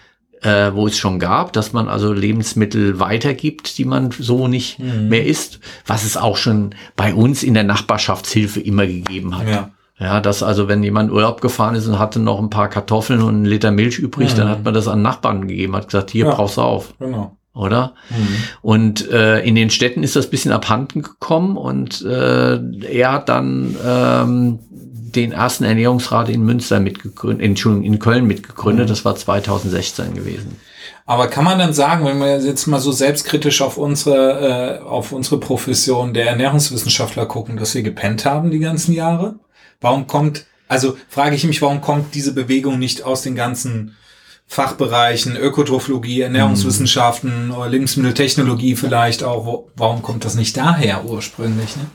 äh, 0.43 0.73
wo 0.73 0.87
es 0.87 0.97
schon 0.97 1.19
gab, 1.19 1.53
dass 1.53 1.73
man 1.73 1.87
also 1.87 2.13
Lebensmittel 2.13 2.99
weitergibt, 2.99 3.77
die 3.77 3.85
man 3.85 4.11
so 4.11 4.47
nicht 4.47 4.79
mhm. 4.79 5.09
mehr 5.09 5.25
isst, 5.25 5.59
was 5.85 6.03
es 6.03 6.17
auch 6.17 6.37
schon 6.37 6.75
bei 6.95 7.13
uns 7.13 7.43
in 7.43 7.53
der 7.53 7.63
Nachbarschaftshilfe 7.63 8.59
immer 8.59 8.85
gegeben 8.85 9.37
hat. 9.37 9.47
Ja. 9.47 9.71
Ja, 9.99 10.19
dass 10.19 10.41
also, 10.41 10.67
wenn 10.67 10.83
jemand 10.83 11.11
Urlaub 11.11 11.39
gefahren 11.39 11.75
ist 11.75 11.87
und 11.87 11.99
hatte 11.99 12.19
noch 12.19 12.39
ein 12.39 12.49
paar 12.49 12.67
Kartoffeln 12.67 13.21
und 13.21 13.35
einen 13.35 13.45
Liter 13.45 13.71
Milch 13.71 13.99
übrig, 13.99 14.33
mhm. 14.33 14.37
dann 14.37 14.49
hat 14.49 14.63
man 14.65 14.73
das 14.73 14.87
an 14.87 15.01
Nachbarn 15.01 15.47
gegeben, 15.47 15.75
hat 15.75 15.85
gesagt, 15.85 16.11
hier 16.11 16.25
ja, 16.25 16.33
brauchst 16.33 16.57
du 16.57 16.61
auf. 16.61 16.93
Genau. 16.99 17.37
Oder? 17.53 17.93
Mhm. 18.09 18.43
Und 18.61 19.11
äh, 19.11 19.41
in 19.41 19.55
den 19.55 19.69
Städten 19.69 20.03
ist 20.03 20.15
das 20.15 20.29
bisschen 20.29 20.51
abhanden 20.51 21.03
gekommen 21.03 21.55
und 21.55 22.01
äh, 22.01 22.55
er 22.55 23.11
hat 23.11 23.29
dann 23.29 23.75
ähm, 23.85 24.59
den 24.71 25.31
ersten 25.31 25.63
Ernährungsrat 25.63 26.29
in 26.29 26.43
Münster 26.43 26.79
mitgegründet, 26.79 27.45
Entschuldigung, 27.45 27.85
in 27.85 27.99
Köln 27.99 28.25
mitgegründet. 28.25 28.87
Mhm. 28.87 28.89
Das 28.89 29.05
war 29.05 29.15
2016 29.15 30.15
gewesen. 30.15 30.59
Aber 31.05 31.27
kann 31.27 31.43
man 31.43 31.59
dann 31.59 31.73
sagen, 31.73 32.05
wenn 32.05 32.19
wir 32.19 32.39
jetzt 32.39 32.65
mal 32.67 32.79
so 32.79 32.91
selbstkritisch 32.91 33.61
auf 33.61 33.77
unsere, 33.77 34.79
äh, 34.79 34.83
auf 34.83 35.11
unsere 35.11 35.39
Profession 35.39 36.13
der 36.13 36.27
Ernährungswissenschaftler 36.27 37.25
gucken, 37.25 37.57
dass 37.57 37.75
wir 37.75 37.83
gepennt 37.83 38.25
haben 38.25 38.51
die 38.51 38.59
ganzen 38.59 38.93
Jahre? 38.93 39.35
Warum 39.81 40.07
kommt, 40.07 40.45
also 40.67 40.97
frage 41.09 41.35
ich 41.35 41.43
mich, 41.43 41.61
warum 41.61 41.81
kommt 41.81 42.15
diese 42.15 42.33
Bewegung 42.33 42.79
nicht 42.79 43.03
aus 43.03 43.21
den 43.21 43.35
ganzen 43.35 43.95
Fachbereichen, 44.45 45.35
Ökotrophologie, 45.35 46.21
Ernährungswissenschaften, 46.21 47.47
mhm. 47.47 47.63
Lebensmitteltechnologie 47.69 48.75
vielleicht 48.75 49.23
auch, 49.23 49.65
warum 49.75 50.01
kommt 50.01 50.25
das 50.25 50.35
nicht 50.35 50.57
daher 50.57 51.05
ursprünglich? 51.05 51.75
Ne? 51.75 51.85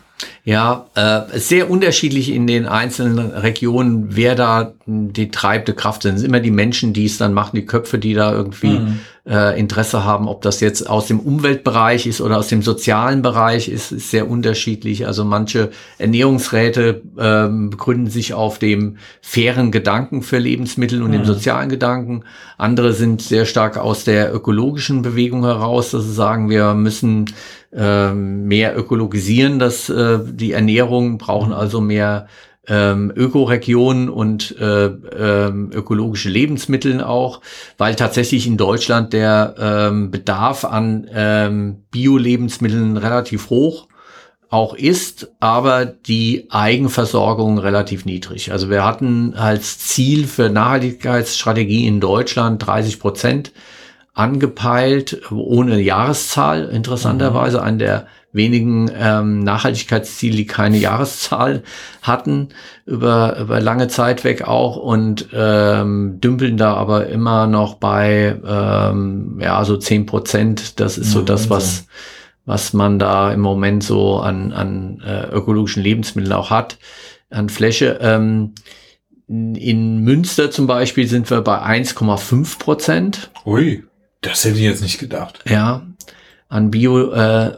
Ja, 0.44 0.87
äh, 0.94 1.38
sehr 1.38 1.70
unterschiedlich 1.70 2.32
in 2.32 2.46
den 2.46 2.66
einzelnen 2.66 3.18
Regionen, 3.18 4.16
wer 4.16 4.34
da 4.34 4.72
die 4.87 5.30
treibende 5.30 5.74
Kraft 5.74 6.02
sind. 6.02 6.14
Es 6.14 6.20
sind 6.22 6.30
immer 6.30 6.40
die 6.40 6.50
Menschen, 6.50 6.92
die 6.92 7.04
es 7.04 7.18
dann 7.18 7.34
machen, 7.34 7.54
die 7.54 7.66
Köpfe, 7.66 7.98
die 7.98 8.14
da 8.14 8.32
irgendwie 8.32 8.78
mhm. 8.78 9.00
Äh, 9.28 9.58
Interesse 9.58 10.04
haben. 10.04 10.26
Ob 10.28 10.42
das 10.42 10.60
jetzt 10.60 10.88
aus 10.88 11.06
dem 11.06 11.20
Umweltbereich 11.20 12.06
ist 12.06 12.20
oder 12.20 12.38
aus 12.38 12.48
dem 12.48 12.62
sozialen 12.62 13.22
Bereich, 13.22 13.68
ist, 13.68 13.92
ist 13.92 14.10
sehr 14.10 14.28
unterschiedlich. 14.28 15.06
Also 15.06 15.24
manche 15.24 15.70
Ernährungsräte 15.98 17.02
äh, 17.16 17.48
begründen 17.68 18.10
sich 18.10 18.34
auf 18.34 18.58
dem 18.58 18.96
fairen 19.20 19.70
Gedanken 19.70 20.22
für 20.22 20.38
Lebensmittel 20.38 21.02
und 21.02 21.08
mhm. 21.08 21.14
dem 21.14 21.24
sozialen 21.24 21.68
Gedanken. 21.68 22.24
Andere 22.56 22.92
sind 22.92 23.22
sehr 23.22 23.44
stark 23.44 23.76
aus 23.76 24.04
der 24.04 24.34
ökologischen 24.34 25.02
Bewegung 25.02 25.44
heraus, 25.44 25.90
dass 25.90 26.04
sie 26.04 26.14
sagen, 26.14 26.48
wir 26.48 26.74
müssen 26.74 27.26
äh, 27.72 28.12
mehr 28.12 28.78
ökologisieren, 28.78 29.58
dass 29.58 29.90
äh, 29.90 30.18
die 30.24 30.52
Ernährung 30.52 31.18
brauchen 31.18 31.52
also 31.52 31.80
mehr 31.80 32.28
ähm, 32.68 33.12
Ökoregionen 33.14 34.09
und 34.09 34.57
äh, 34.59 34.87
ähm, 34.87 35.70
ökologische 35.72 36.28
Lebensmittel 36.28 37.02
auch, 37.02 37.40
weil 37.76 37.94
tatsächlich 37.94 38.46
in 38.46 38.57
Deutschland 38.57 39.12
der 39.12 39.54
ähm, 39.59 40.11
Bedarf 40.11 40.64
an 40.64 41.09
ähm, 41.12 41.85
Bio-Lebensmitteln 41.90 42.96
relativ 42.96 43.50
hoch 43.50 43.88
auch 44.50 44.74
ist, 44.74 45.31
aber 45.40 45.85
die 45.85 46.46
Eigenversorgung 46.50 47.59
relativ 47.59 48.07
niedrig. 48.07 48.50
Also 48.50 48.70
wir 48.70 48.83
hatten 48.85 49.35
als 49.35 49.78
Ziel 49.78 50.26
für 50.26 50.48
Nachhaltigkeitsstrategie 50.48 51.87
in 51.87 52.00
Deutschland 52.00 52.66
30 52.66 52.98
Prozent 52.98 53.52
angepeilt, 54.14 55.20
ohne 55.31 55.81
Jahreszahl, 55.81 56.70
interessanterweise, 56.70 57.59
mhm. 57.59 57.64
an 57.64 57.78
der 57.78 58.07
wenigen 58.32 58.90
ähm, 58.94 59.40
Nachhaltigkeitsziele, 59.40 60.36
die 60.36 60.46
keine 60.46 60.76
Jahreszahl 60.76 61.62
hatten, 62.02 62.50
über, 62.84 63.38
über 63.40 63.60
lange 63.60 63.88
Zeit 63.88 64.24
weg 64.24 64.46
auch 64.46 64.76
und 64.76 65.28
ähm, 65.32 66.20
dümpeln 66.20 66.56
da 66.56 66.74
aber 66.74 67.06
immer 67.08 67.46
noch 67.46 67.74
bei 67.74 68.36
ähm, 68.46 69.38
ja 69.40 69.64
so 69.64 69.76
zehn 69.76 70.06
Prozent. 70.06 70.78
Das 70.80 70.98
ist 70.98 71.10
so 71.10 71.22
das, 71.22 71.48
was, 71.48 71.86
was 72.44 72.72
man 72.72 72.98
da 72.98 73.32
im 73.32 73.40
Moment 73.40 73.82
so 73.82 74.18
an, 74.18 74.52
an 74.52 75.02
äh, 75.04 75.28
ökologischen 75.28 75.82
Lebensmitteln 75.82 76.32
auch 76.32 76.50
hat, 76.50 76.78
an 77.30 77.48
Fläche. 77.48 77.98
Ähm, 78.02 78.54
in 79.28 79.98
Münster 79.98 80.50
zum 80.50 80.66
Beispiel 80.66 81.06
sind 81.06 81.30
wir 81.30 81.42
bei 81.42 81.60
1,5 81.60 82.58
Prozent. 82.58 83.30
Ui. 83.44 83.84
Das 84.20 84.44
hätte 84.44 84.56
ich 84.56 84.62
jetzt 84.62 84.82
nicht 84.82 84.98
gedacht. 84.98 85.44
Ja, 85.46 85.86
an 86.48 86.70
Bio, 86.70 87.12
äh, 87.12 87.52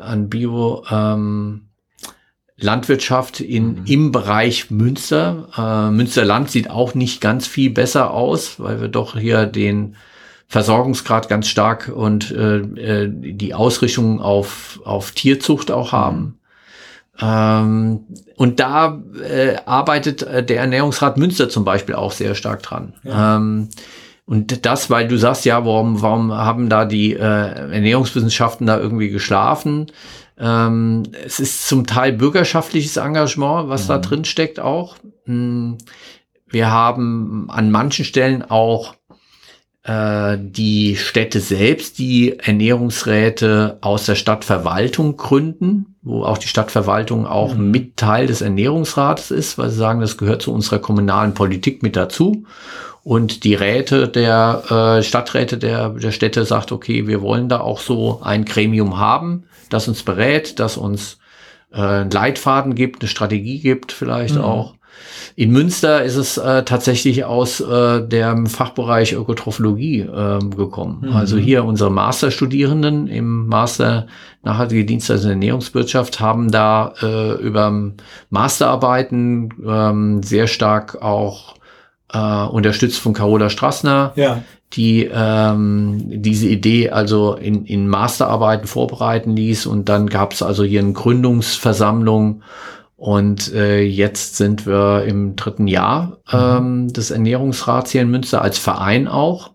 an 0.00 0.28
Bio 0.28 0.84
ähm, 0.90 1.68
Landwirtschaft 2.56 3.40
in, 3.40 3.80
mhm. 3.80 3.84
im 3.86 4.12
Bereich 4.12 4.70
Münster. 4.70 5.48
Äh, 5.56 5.90
Münsterland 5.90 6.50
sieht 6.50 6.70
auch 6.70 6.94
nicht 6.94 7.20
ganz 7.20 7.46
viel 7.46 7.70
besser 7.70 8.12
aus, 8.12 8.60
weil 8.60 8.80
wir 8.80 8.88
doch 8.88 9.18
hier 9.18 9.46
den 9.46 9.96
Versorgungsgrad 10.48 11.28
ganz 11.28 11.48
stark 11.48 11.90
und 11.94 12.30
äh, 12.30 12.58
äh 12.58 13.08
die 13.10 13.54
Ausrichtung 13.54 14.20
auf, 14.20 14.80
auf 14.84 15.12
Tierzucht 15.12 15.70
auch 15.70 15.92
haben. 15.92 16.38
Ähm, 17.20 18.00
und 18.36 18.60
da 18.60 19.02
äh, 19.22 19.56
arbeitet 19.66 20.22
äh, 20.22 20.44
der 20.44 20.60
Ernährungsrat 20.60 21.16
Münster 21.16 21.48
zum 21.48 21.64
Beispiel 21.64 21.94
auch 21.94 22.12
sehr 22.12 22.34
stark 22.34 22.62
dran. 22.62 22.94
Ja. 23.02 23.36
Ähm, 23.36 23.68
und 24.24 24.64
das, 24.64 24.88
weil 24.88 25.08
du 25.08 25.16
sagst, 25.16 25.44
ja, 25.44 25.64
warum, 25.64 26.00
warum 26.00 26.32
haben 26.32 26.68
da 26.68 26.84
die 26.84 27.12
äh, 27.12 27.18
Ernährungswissenschaften 27.18 28.66
da 28.66 28.78
irgendwie 28.78 29.10
geschlafen? 29.10 29.86
Ähm, 30.38 31.02
es 31.24 31.40
ist 31.40 31.68
zum 31.68 31.86
Teil 31.86 32.12
bürgerschaftliches 32.12 32.96
Engagement, 32.96 33.68
was 33.68 33.84
mhm. 33.84 33.88
da 33.88 33.98
drin 33.98 34.24
steckt 34.24 34.60
auch. 34.60 34.96
Hm, 35.24 35.78
wir 36.48 36.70
haben 36.70 37.48
an 37.50 37.70
manchen 37.70 38.04
Stellen 38.04 38.42
auch 38.42 38.94
äh, 39.84 40.38
die 40.40 40.96
Städte 40.96 41.40
selbst, 41.40 41.98
die 41.98 42.38
Ernährungsräte 42.38 43.78
aus 43.80 44.06
der 44.06 44.14
Stadtverwaltung 44.14 45.16
gründen, 45.16 45.96
wo 46.02 46.24
auch 46.24 46.38
die 46.38 46.48
Stadtverwaltung 46.48 47.26
auch 47.26 47.54
mhm. 47.54 47.70
mit 47.70 47.96
Teil 47.96 48.26
des 48.26 48.42
Ernährungsrates 48.42 49.30
ist, 49.30 49.58
weil 49.58 49.70
sie 49.70 49.76
sagen, 49.76 50.00
das 50.00 50.18
gehört 50.18 50.42
zu 50.42 50.52
unserer 50.52 50.78
kommunalen 50.78 51.34
Politik 51.34 51.82
mit 51.82 51.96
dazu. 51.96 52.44
Und 53.04 53.42
die 53.42 53.54
Räte 53.54 54.06
der 54.06 54.98
äh, 54.98 55.02
Stadträte 55.02 55.58
der, 55.58 55.88
der 55.88 56.12
Städte 56.12 56.44
sagt, 56.44 56.70
okay, 56.70 57.08
wir 57.08 57.20
wollen 57.20 57.48
da 57.48 57.60
auch 57.60 57.80
so 57.80 58.20
ein 58.22 58.44
Gremium 58.44 58.98
haben, 58.98 59.44
das 59.70 59.88
uns 59.88 60.04
berät, 60.04 60.60
das 60.60 60.76
uns 60.76 61.18
äh, 61.72 61.80
einen 61.80 62.10
Leitfaden 62.12 62.76
gibt, 62.76 63.02
eine 63.02 63.08
Strategie 63.08 63.58
gibt 63.58 63.90
vielleicht 63.90 64.36
mhm. 64.36 64.42
auch. 64.42 64.74
In 65.34 65.50
Münster 65.50 66.02
ist 66.02 66.16
es 66.16 66.36
äh, 66.36 66.62
tatsächlich 66.64 67.24
aus 67.24 67.60
äh, 67.60 68.06
dem 68.06 68.46
Fachbereich 68.46 69.14
Ökotrophologie 69.14 70.00
äh, 70.00 70.38
gekommen. 70.54 71.04
Mhm. 71.06 71.16
Also 71.16 71.36
hier 71.38 71.64
unsere 71.64 71.90
Masterstudierenden 71.90 73.06
im 73.08 73.46
Master 73.46 74.06
Nachhaltige 74.44 74.84
Dienstleistung 74.84 75.28
der 75.28 75.34
Ernährungswirtschaft 75.34 76.18
haben 76.18 76.50
da 76.50 76.94
äh, 77.00 77.34
über 77.34 77.92
Masterarbeiten 78.30 79.54
ähm, 79.64 80.22
sehr 80.24 80.48
stark 80.48 81.00
auch 81.00 81.54
äh, 82.12 82.44
unterstützt 82.46 82.98
von 82.98 83.12
Carola 83.12 83.50
Strassner, 83.50 84.12
ja. 84.16 84.42
die 84.72 85.08
ähm, 85.12 86.02
diese 86.06 86.48
Idee 86.48 86.90
also 86.90 87.34
in, 87.34 87.66
in 87.66 87.88
Masterarbeiten 87.88 88.66
vorbereiten 88.66 89.36
ließ. 89.36 89.66
Und 89.66 89.88
dann 89.88 90.08
gab 90.08 90.32
es 90.32 90.42
also 90.42 90.64
hier 90.64 90.80
eine 90.80 90.92
Gründungsversammlung. 90.92 92.42
Und 93.02 93.52
äh, 93.52 93.82
jetzt 93.82 94.36
sind 94.36 94.64
wir 94.64 95.02
im 95.04 95.34
dritten 95.34 95.66
Jahr 95.66 96.18
mhm. 96.32 96.86
ähm, 96.86 96.92
des 96.92 97.10
Ernährungsrats 97.10 97.90
hier 97.90 98.02
in 98.02 98.12
Münster 98.12 98.42
als 98.42 98.58
Verein 98.58 99.08
auch. 99.08 99.50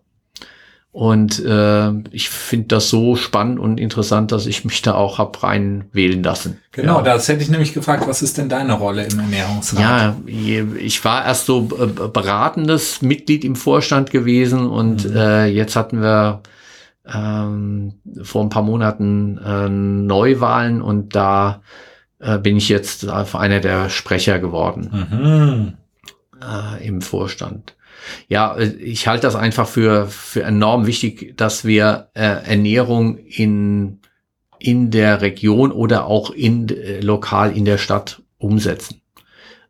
Und 0.92 1.42
äh, 1.42 1.92
ich 2.10 2.28
finde 2.28 2.66
das 2.66 2.90
so 2.90 3.16
spannend 3.16 3.58
und 3.58 3.80
interessant, 3.80 4.32
dass 4.32 4.44
ich 4.44 4.66
mich 4.66 4.82
da 4.82 4.92
auch 4.92 5.16
hab 5.16 5.42
reinwählen 5.42 6.22
lassen. 6.22 6.58
Genau, 6.72 6.98
ja. 6.98 7.02
das 7.04 7.26
hätte 7.28 7.42
ich 7.42 7.48
nämlich 7.48 7.72
gefragt, 7.72 8.06
was 8.06 8.20
ist 8.20 8.36
denn 8.36 8.50
deine 8.50 8.74
Rolle 8.74 9.06
im 9.06 9.18
Ernährungsrat? 9.18 9.80
Ja, 9.80 10.16
ich 10.26 11.02
war 11.06 11.24
erst 11.24 11.46
so 11.46 11.62
beratendes 11.62 13.00
Mitglied 13.00 13.46
im 13.46 13.56
Vorstand 13.56 14.10
gewesen 14.10 14.68
und 14.68 15.08
mhm. 15.08 15.16
äh, 15.16 15.46
jetzt 15.46 15.74
hatten 15.74 16.02
wir 16.02 16.42
ähm, 17.10 17.94
vor 18.22 18.42
ein 18.42 18.50
paar 18.50 18.62
Monaten 18.62 19.38
äh, 19.38 19.70
Neuwahlen 19.70 20.82
und 20.82 21.16
da 21.16 21.62
äh, 22.20 22.38
bin 22.38 22.56
ich 22.56 22.68
jetzt 22.68 23.08
einer 23.08 23.60
der 23.60 23.90
Sprecher 23.90 24.38
geworden. 24.38 25.06
Mhm. 25.10 25.74
äh, 26.42 26.86
im 26.86 27.00
Vorstand. 27.00 27.74
Ja, 28.28 28.56
äh, 28.56 28.66
ich 28.66 29.06
halte 29.06 29.22
das 29.22 29.36
einfach 29.36 29.68
für, 29.68 30.06
für 30.06 30.42
enorm 30.42 30.86
wichtig, 30.86 31.36
dass 31.36 31.64
wir 31.64 32.08
äh, 32.14 32.22
Ernährung 32.22 33.18
in, 33.18 34.00
in 34.58 34.90
der 34.90 35.20
Region 35.20 35.72
oder 35.72 36.06
auch 36.06 36.30
in, 36.30 36.68
äh, 36.68 37.00
lokal 37.00 37.56
in 37.56 37.64
der 37.64 37.78
Stadt 37.78 38.22
umsetzen. 38.38 39.00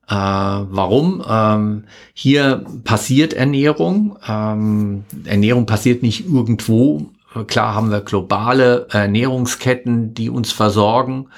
Äh, 0.08 0.14
warum? 0.14 1.22
Ähm, 1.28 1.84
hier 2.14 2.64
passiert 2.84 3.34
Ernährung. 3.34 4.18
Ähm, 4.26 5.04
Ernährung 5.24 5.66
passiert 5.66 6.02
nicht 6.02 6.26
irgendwo. 6.26 7.10
Klar 7.46 7.74
haben 7.74 7.90
wir 7.90 8.00
globale 8.00 8.86
Ernährungsketten, 8.90 10.14
die 10.14 10.30
uns 10.30 10.50
versorgen, 10.50 11.28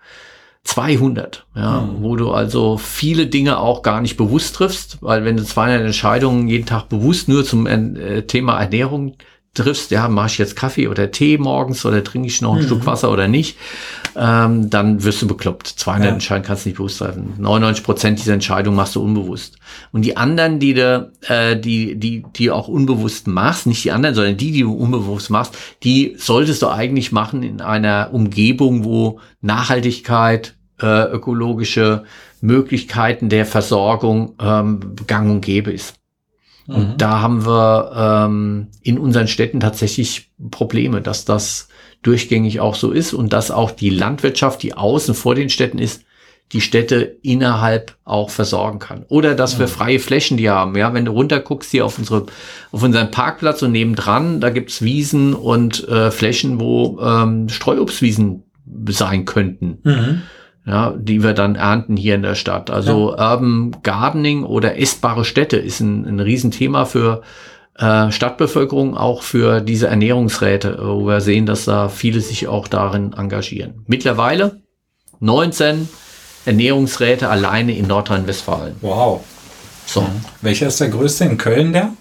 200, 0.63 1.45
ja, 1.55 1.81
mhm. 1.81 2.03
wo 2.03 2.15
du 2.15 2.31
also 2.31 2.77
viele 2.77 3.27
Dinge 3.27 3.59
auch 3.59 3.81
gar 3.81 3.99
nicht 3.99 4.15
bewusst 4.15 4.55
triffst, 4.55 4.99
weil 5.01 5.25
wenn 5.25 5.37
du 5.37 5.43
200 5.43 5.81
Entscheidungen 5.85 6.47
jeden 6.47 6.65
Tag 6.65 6.87
bewusst 6.87 7.27
nur 7.27 7.43
zum 7.43 7.65
äh, 7.67 8.23
Thema 8.23 8.61
Ernährung 8.61 9.15
triffst, 9.53 9.91
ja, 9.91 10.07
mache 10.07 10.27
ich 10.27 10.37
jetzt 10.37 10.55
Kaffee 10.55 10.87
oder 10.87 11.11
Tee 11.11 11.37
morgens 11.37 11.85
oder 11.85 12.03
trinke 12.03 12.27
ich 12.27 12.41
noch 12.41 12.53
ein 12.53 12.61
mhm. 12.61 12.65
Stück 12.65 12.85
Wasser 12.85 13.11
oder 13.11 13.27
nicht, 13.27 13.57
ähm, 14.15 14.69
dann 14.69 15.03
wirst 15.03 15.21
du 15.21 15.27
bekloppt. 15.27 15.67
200 15.67 16.07
ja. 16.07 16.13
Entscheidungen 16.13 16.47
kannst 16.47 16.65
du 16.65 16.69
nicht 16.69 16.77
bewusst 16.77 16.99
treffen. 16.99 17.33
99 17.37 17.83
Prozent 17.83 18.19
dieser 18.19 18.33
Entscheidungen 18.33 18.77
machst 18.77 18.95
du 18.95 19.03
unbewusst. 19.03 19.57
Und 19.91 20.03
die 20.03 20.15
anderen, 20.15 20.59
die 20.59 20.73
du, 20.73 21.11
äh, 21.27 21.59
die, 21.59 21.99
die, 21.99 22.23
die 22.33 22.49
auch 22.49 22.69
unbewusst 22.69 23.27
machst, 23.27 23.67
nicht 23.67 23.83
die 23.83 23.91
anderen, 23.91 24.15
sondern 24.15 24.37
die, 24.37 24.51
die 24.51 24.61
du 24.61 24.73
unbewusst 24.73 25.29
machst, 25.29 25.57
die 25.83 26.15
solltest 26.17 26.61
du 26.61 26.69
eigentlich 26.69 27.11
machen 27.11 27.43
in 27.43 27.59
einer 27.59 28.09
Umgebung, 28.13 28.85
wo 28.85 29.19
Nachhaltigkeit, 29.41 30.55
äh, 30.81 31.11
ökologische 31.11 32.05
Möglichkeiten 32.39 33.27
der 33.27 33.45
Versorgung 33.45 34.35
ähm, 34.41 34.95
gang 35.07 35.29
und 35.29 35.41
gäbe 35.41 35.71
ist. 35.71 36.00
Und 36.67 36.89
mhm. 36.89 36.97
da 36.97 37.21
haben 37.21 37.45
wir 37.45 37.91
ähm, 37.95 38.67
in 38.81 38.97
unseren 38.97 39.27
Städten 39.27 39.59
tatsächlich 39.59 40.31
Probleme, 40.51 41.01
dass 41.01 41.25
das 41.25 41.67
durchgängig 42.01 42.59
auch 42.59 42.75
so 42.75 42.91
ist 42.91 43.13
und 43.13 43.33
dass 43.33 43.51
auch 43.51 43.71
die 43.71 43.89
Landwirtschaft, 43.89 44.63
die 44.63 44.73
außen 44.73 45.13
vor 45.13 45.35
den 45.35 45.49
Städten 45.49 45.79
ist, 45.79 46.03
die 46.51 46.61
Städte 46.61 47.17
innerhalb 47.21 47.95
auch 48.03 48.29
versorgen 48.29 48.79
kann. 48.79 49.05
Oder 49.07 49.35
dass 49.35 49.57
wir 49.57 49.69
freie 49.69 49.99
Flächen 49.99 50.35
die 50.35 50.49
haben. 50.49 50.75
Ja, 50.75 50.93
wenn 50.93 51.05
du 51.05 51.11
runterguckst 51.13 51.71
hier 51.71 51.85
auf 51.85 51.97
unsere, 51.97 52.25
auf 52.71 52.83
unseren 52.83 53.09
Parkplatz 53.09 53.61
und 53.61 53.71
nebendran, 53.71 54.41
da 54.41 54.49
gibt's 54.49 54.81
Wiesen 54.81 55.33
und 55.33 55.87
äh, 55.87 56.11
Flächen, 56.11 56.59
wo 56.59 56.99
ähm, 56.99 57.47
Streuobstwiesen 57.47 58.43
sein 58.89 59.25
könnten. 59.25 59.79
Mhm 59.83 60.21
ja, 60.65 60.93
die 60.97 61.23
wir 61.23 61.33
dann 61.33 61.55
ernten 61.55 61.97
hier 61.97 62.15
in 62.15 62.21
der 62.21 62.35
Stadt. 62.35 62.69
Also 62.69 63.15
ja. 63.15 63.33
Urban 63.33 63.77
Gardening 63.83 64.43
oder 64.43 64.77
essbare 64.77 65.25
Städte 65.25 65.57
ist 65.57 65.79
ein, 65.79 66.05
ein 66.05 66.19
Riesenthema 66.19 66.85
für 66.85 67.21
äh, 67.77 68.11
Stadtbevölkerung, 68.11 68.95
auch 68.95 69.23
für 69.23 69.61
diese 69.61 69.87
Ernährungsräte, 69.87 70.79
wo 70.81 71.07
wir 71.07 71.21
sehen, 71.21 71.45
dass 71.45 71.65
da 71.65 71.89
viele 71.89 72.21
sich 72.21 72.47
auch 72.47 72.67
darin 72.67 73.13
engagieren. 73.13 73.83
Mittlerweile 73.87 74.61
19 75.19 75.89
Ernährungsräte 76.45 77.29
alleine 77.29 77.75
in 77.75 77.87
Nordrhein-Westfalen. 77.87 78.75
Wow. 78.81 79.23
So. 79.85 80.07
Welcher 80.41 80.67
ist 80.67 80.79
der 80.79 80.89
größte 80.89 81.25
in 81.25 81.37
Köln, 81.37 81.73
der? 81.73 81.93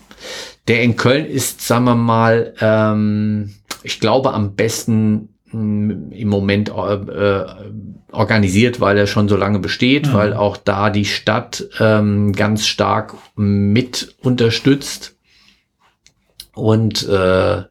Der 0.69 0.83
in 0.83 0.97
Köln 0.97 1.27
ist, 1.27 1.67
sagen 1.67 1.85
wir 1.85 1.95
mal, 1.95 2.55
ähm, 2.61 3.55
ich 3.83 4.01
glaube 4.01 4.33
am 4.33 4.55
besten 4.55 5.31
im 5.53 6.29
Moment 6.29 6.71
äh, 6.71 6.95
äh 6.95 7.47
organisiert, 8.13 8.81
weil 8.81 8.99
er 8.99 9.07
schon 9.07 9.29
so 9.29 9.37
lange 9.37 9.61
besteht, 9.61 10.09
mhm. 10.09 10.13
weil 10.15 10.35
auch 10.35 10.57
da 10.57 10.91
die 10.91 11.05
Stadt 11.05 11.65
ähm, 11.79 12.33
ganz 12.33 12.67
stark 12.67 13.15
mit 13.37 14.17
unterstützt 14.21 15.17
und 16.55 17.09
äh, 17.09 17.63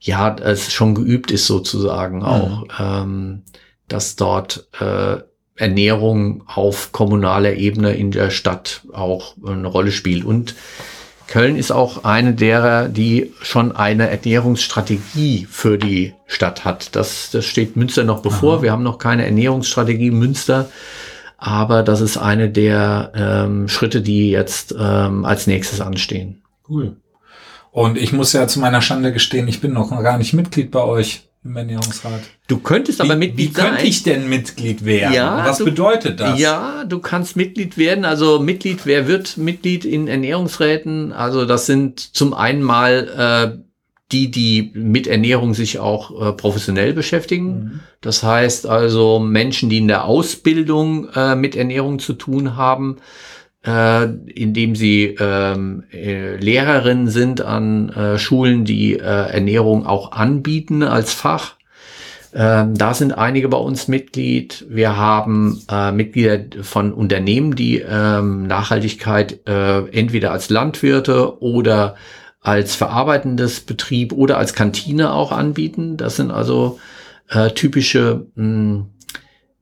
ja, 0.00 0.36
es 0.36 0.72
schon 0.72 0.94
geübt 0.94 1.30
ist 1.30 1.46
sozusagen 1.46 2.18
mhm. 2.18 2.24
auch, 2.24 2.64
ähm, 2.78 3.42
dass 3.88 4.16
dort 4.16 4.68
äh, 4.78 5.18
Ernährung 5.56 6.44
auf 6.46 6.92
kommunaler 6.92 7.54
Ebene 7.54 7.92
in 7.94 8.12
der 8.12 8.30
Stadt 8.30 8.82
auch 8.92 9.34
eine 9.44 9.66
Rolle 9.66 9.90
spielt 9.90 10.24
und 10.24 10.54
Köln 11.28 11.56
ist 11.56 11.70
auch 11.70 12.04
eine 12.04 12.34
derer, 12.34 12.88
die 12.88 13.34
schon 13.42 13.76
eine 13.76 14.08
Ernährungsstrategie 14.10 15.46
für 15.48 15.76
die 15.78 16.14
Stadt 16.26 16.64
hat. 16.64 16.96
Das, 16.96 17.30
das 17.30 17.44
steht 17.44 17.76
Münster 17.76 18.02
noch 18.02 18.22
bevor. 18.22 18.56
Aha. 18.56 18.62
Wir 18.62 18.72
haben 18.72 18.82
noch 18.82 18.98
keine 18.98 19.26
Ernährungsstrategie 19.26 20.10
Münster. 20.10 20.70
Aber 21.36 21.82
das 21.82 22.00
ist 22.00 22.16
eine 22.16 22.48
der 22.48 23.12
ähm, 23.14 23.68
Schritte, 23.68 24.00
die 24.00 24.30
jetzt 24.30 24.74
ähm, 24.76 25.24
als 25.24 25.46
nächstes 25.46 25.80
anstehen. 25.80 26.42
Cool. 26.68 26.96
Und 27.70 27.98
ich 27.98 28.12
muss 28.12 28.32
ja 28.32 28.48
zu 28.48 28.58
meiner 28.58 28.80
Schande 28.80 29.12
gestehen, 29.12 29.46
ich 29.46 29.60
bin 29.60 29.72
noch 29.72 29.90
gar 29.90 30.18
nicht 30.18 30.32
Mitglied 30.32 30.70
bei 30.70 30.82
euch 30.82 31.27
im 31.48 31.56
Ernährungsrat. 31.56 32.20
Du 32.46 32.58
könntest 32.58 33.00
aber 33.00 33.16
Mitglied 33.16 33.54
sein. 33.54 33.64
Wie 33.64 33.68
könnte 33.70 33.86
ich 33.86 34.02
denn 34.02 34.28
Mitglied 34.28 34.84
werden? 34.84 35.14
Ja, 35.14 35.44
Was 35.46 35.58
du, 35.58 35.64
bedeutet 35.64 36.20
das? 36.20 36.38
Ja, 36.38 36.84
du 36.84 37.00
kannst 37.00 37.36
Mitglied 37.36 37.76
werden. 37.78 38.04
Also 38.04 38.38
Mitglied, 38.38 38.80
wer 38.84 39.08
wird 39.08 39.36
Mitglied 39.36 39.84
in 39.84 40.08
Ernährungsräten? 40.08 41.12
Also 41.12 41.44
das 41.44 41.66
sind 41.66 42.00
zum 42.00 42.34
einen 42.34 42.62
mal 42.62 43.56
äh, 43.56 43.62
die, 44.12 44.30
die 44.30 44.70
mit 44.74 45.06
Ernährung 45.06 45.54
sich 45.54 45.78
auch 45.78 46.28
äh, 46.28 46.32
professionell 46.32 46.92
beschäftigen. 46.92 47.46
Mhm. 47.46 47.80
Das 48.00 48.22
heißt 48.22 48.66
also 48.66 49.18
Menschen, 49.18 49.70
die 49.70 49.78
in 49.78 49.88
der 49.88 50.04
Ausbildung 50.04 51.08
äh, 51.14 51.34
mit 51.34 51.56
Ernährung 51.56 51.98
zu 51.98 52.12
tun 52.12 52.56
haben 52.56 52.98
äh, 53.68 54.04
indem 54.34 54.74
sie 54.74 55.16
ähm, 55.20 55.84
äh, 55.92 56.36
Lehrerinnen 56.36 57.08
sind 57.08 57.42
an 57.42 57.90
äh, 57.90 58.18
Schulen, 58.18 58.64
die 58.64 58.94
äh, 58.94 59.02
Ernährung 59.02 59.84
auch 59.84 60.12
anbieten 60.12 60.82
als 60.82 61.12
Fach. 61.12 61.56
Ähm, 62.34 62.74
da 62.76 62.94
sind 62.94 63.12
einige 63.12 63.48
bei 63.48 63.58
uns 63.58 63.86
Mitglied. 63.86 64.64
Wir 64.70 64.96
haben 64.96 65.60
äh, 65.70 65.92
Mitglieder 65.92 66.62
von 66.62 66.94
Unternehmen, 66.94 67.56
die 67.56 67.80
ähm, 67.80 68.46
Nachhaltigkeit 68.46 69.46
äh, 69.46 69.80
entweder 69.88 70.32
als 70.32 70.48
Landwirte 70.48 71.42
oder 71.42 71.96
als 72.40 72.74
verarbeitendes 72.74 73.60
Betrieb 73.60 74.12
oder 74.14 74.38
als 74.38 74.54
Kantine 74.54 75.12
auch 75.12 75.32
anbieten. 75.32 75.98
Das 75.98 76.16
sind 76.16 76.30
also 76.30 76.78
äh, 77.28 77.50
typische 77.50 78.26
mh, 78.34 78.44
hm, 78.44 78.86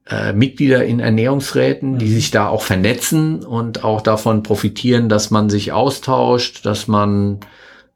äh, 0.09 0.33
Mitglieder 0.33 0.85
in 0.85 1.01
Ernährungsräten, 1.01 1.99
die 1.99 2.07
mhm. 2.07 2.15
sich 2.15 2.31
da 2.31 2.49
auch 2.49 2.63
vernetzen 2.63 3.45
und 3.45 3.85
auch 3.85 4.01
davon 4.01 4.43
profitieren, 4.43 5.09
dass 5.09 5.31
man 5.31 5.51
sich 5.51 5.73
austauscht, 5.73 6.65
dass 6.65 6.87
man 6.87 7.41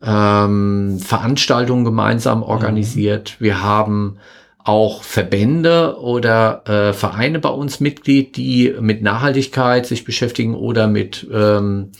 ähm, 0.02 0.98
Veranstaltungen 0.98 1.84
gemeinsam 1.84 2.42
organisiert. 2.42 3.36
Mhm. 3.38 3.44
Wir 3.44 3.62
haben 3.62 4.18
auch 4.62 5.02
Verbände 5.02 5.98
oder 6.00 6.62
äh, 6.66 6.92
Vereine 6.92 7.38
bei 7.38 7.48
uns 7.48 7.80
Mitglied, 7.80 8.36
die 8.36 8.74
mit 8.80 9.02
Nachhaltigkeit 9.02 9.86
sich 9.86 10.04
beschäftigen 10.04 10.54
oder 10.54 10.86
mit 10.86 11.26
ähm, 11.32 11.92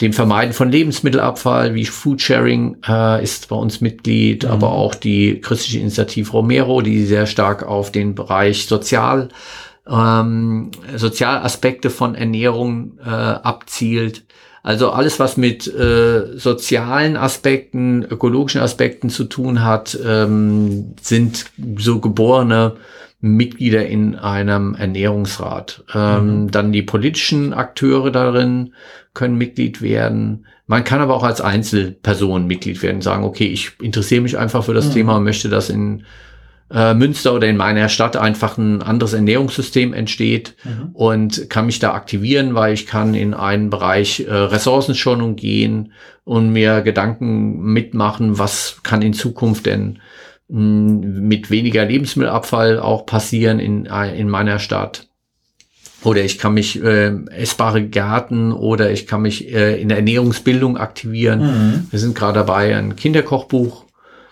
dem 0.00 0.12
Vermeiden 0.12 0.54
von 0.54 0.70
Lebensmittelabfall, 0.70 1.74
wie 1.74 1.84
Foodsharing 1.84 2.78
äh, 2.88 3.22
ist 3.22 3.48
bei 3.48 3.56
uns 3.56 3.80
Mitglied, 3.80 4.44
mhm. 4.44 4.50
aber 4.50 4.72
auch 4.72 4.94
die 4.94 5.40
christliche 5.40 5.80
Initiative 5.80 6.30
Romero, 6.32 6.80
die 6.80 7.04
sehr 7.04 7.26
stark 7.26 7.66
auf 7.66 7.92
den 7.92 8.14
Bereich 8.14 8.66
Sozial, 8.66 9.28
ähm, 9.88 10.70
Sozialaspekte 10.96 11.90
von 11.90 12.14
Ernährung 12.14 12.98
äh, 13.04 13.08
abzielt. 13.08 14.24
Also 14.62 14.90
alles, 14.90 15.18
was 15.18 15.36
mit 15.36 15.66
äh, 15.66 16.36
sozialen 16.36 17.16
Aspekten, 17.16 18.04
ökologischen 18.04 18.60
Aspekten 18.60 19.08
zu 19.08 19.24
tun 19.24 19.64
hat, 19.64 19.98
ähm, 20.04 20.94
sind 21.00 21.46
so 21.78 21.98
geborene 21.98 22.76
Mitglieder 23.20 23.86
in 23.86 24.16
einem 24.16 24.74
Ernährungsrat. 24.74 25.84
Ähm, 25.94 26.44
mhm. 26.44 26.50
Dann 26.50 26.72
die 26.72 26.82
politischen 26.82 27.52
Akteure 27.52 28.10
darin 28.10 28.74
können 29.12 29.36
Mitglied 29.36 29.82
werden. 29.82 30.46
Man 30.66 30.84
kann 30.84 31.00
aber 31.00 31.14
auch 31.14 31.24
als 31.24 31.40
Einzelperson 31.40 32.46
Mitglied 32.46 32.82
werden, 32.82 33.02
sagen, 33.02 33.24
okay, 33.24 33.46
ich 33.46 33.72
interessiere 33.80 34.22
mich 34.22 34.38
einfach 34.38 34.64
für 34.64 34.74
das 34.74 34.88
mhm. 34.88 34.92
Thema 34.92 35.16
und 35.16 35.24
möchte, 35.24 35.48
dass 35.48 35.68
in 35.68 36.04
äh, 36.72 36.94
Münster 36.94 37.34
oder 37.34 37.48
in 37.48 37.56
meiner 37.56 37.88
Stadt 37.88 38.16
einfach 38.16 38.56
ein 38.56 38.80
anderes 38.80 39.12
Ernährungssystem 39.12 39.92
entsteht 39.92 40.54
mhm. 40.64 40.90
und 40.94 41.50
kann 41.50 41.66
mich 41.66 41.80
da 41.80 41.92
aktivieren, 41.92 42.54
weil 42.54 42.72
ich 42.72 42.86
kann 42.86 43.14
in 43.14 43.34
einen 43.34 43.70
Bereich 43.70 44.20
äh, 44.20 44.32
Ressourcenschonung 44.32 45.36
gehen 45.36 45.92
und 46.24 46.52
mir 46.52 46.80
Gedanken 46.82 47.60
mitmachen, 47.72 48.38
was 48.38 48.78
kann 48.82 49.02
in 49.02 49.12
Zukunft 49.12 49.66
denn 49.66 49.98
mit 50.50 51.50
weniger 51.50 51.84
Lebensmittelabfall 51.84 52.78
auch 52.80 53.06
passieren 53.06 53.60
in, 53.60 53.86
in 53.86 54.28
meiner 54.28 54.58
Stadt. 54.58 55.06
oder 56.02 56.24
ich 56.24 56.38
kann 56.38 56.54
mich 56.54 56.82
äh, 56.82 57.12
essbare 57.30 57.82
Gärten 57.84 58.52
oder 58.52 58.90
ich 58.90 59.06
kann 59.06 59.22
mich 59.22 59.52
äh, 59.52 59.80
in 59.80 59.88
der 59.88 59.98
Ernährungsbildung 59.98 60.76
aktivieren. 60.76 61.40
Mhm. 61.40 61.86
Wir 61.90 61.98
sind 61.98 62.14
gerade 62.14 62.40
dabei, 62.40 62.74
ein 62.76 62.96
Kinderkochbuch 62.96 63.84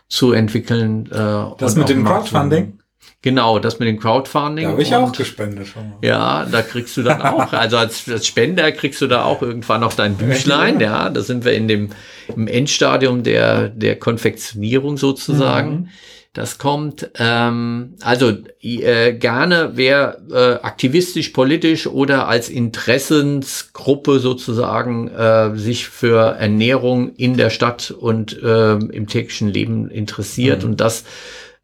zu 0.08 0.32
entwickeln. 0.32 1.06
Äh, 1.12 1.44
Das 1.58 1.76
mit 1.76 1.88
dem. 1.88 2.04
Crowdfunding? 2.04 2.77
Genau, 3.22 3.58
das 3.58 3.80
mit 3.80 3.88
dem 3.88 3.98
Crowdfunding. 3.98 4.64
Da 4.66 4.70
habe 4.70 4.82
ich 4.82 4.88
Und- 4.88 4.94
auch 4.94 5.12
gespendet 5.12 5.66
schon 5.66 5.88
mal. 5.90 5.96
Ja, 6.02 6.46
da 6.50 6.62
kriegst 6.62 6.96
du 6.96 7.02
dann 7.02 7.20
auch, 7.20 7.52
also 7.52 7.76
als, 7.76 8.08
als 8.08 8.26
Spender 8.28 8.70
kriegst 8.70 9.00
du 9.00 9.08
da 9.08 9.24
auch 9.24 9.42
irgendwann 9.42 9.80
noch 9.80 9.92
dein 9.94 10.14
Büchlein, 10.16 10.78
ja, 10.78 11.10
da 11.10 11.20
sind 11.20 11.44
wir 11.44 11.52
in 11.52 11.66
dem 11.66 11.90
im 12.34 12.46
Endstadium 12.46 13.22
der, 13.24 13.68
der 13.70 13.98
Konfektionierung 13.98 14.96
sozusagen. 14.98 15.70
Mhm. 15.70 15.88
Das 16.34 16.58
kommt, 16.58 17.10
ähm, 17.18 17.94
also 18.02 18.32
äh, 18.60 19.14
gerne, 19.14 19.72
wer 19.74 20.18
äh, 20.30 20.62
aktivistisch, 20.64 21.30
politisch 21.30 21.88
oder 21.88 22.28
als 22.28 22.48
Interessensgruppe 22.48 24.20
sozusagen 24.20 25.08
äh, 25.08 25.56
sich 25.56 25.88
für 25.88 26.36
Ernährung 26.38 27.14
in 27.16 27.36
der 27.36 27.50
Stadt 27.50 27.90
und 27.90 28.40
äh, 28.42 28.74
im 28.74 29.06
täglichen 29.08 29.48
Leben 29.48 29.90
interessiert 29.90 30.62
Mhm. 30.62 30.70
und 30.70 30.80
das 30.80 31.04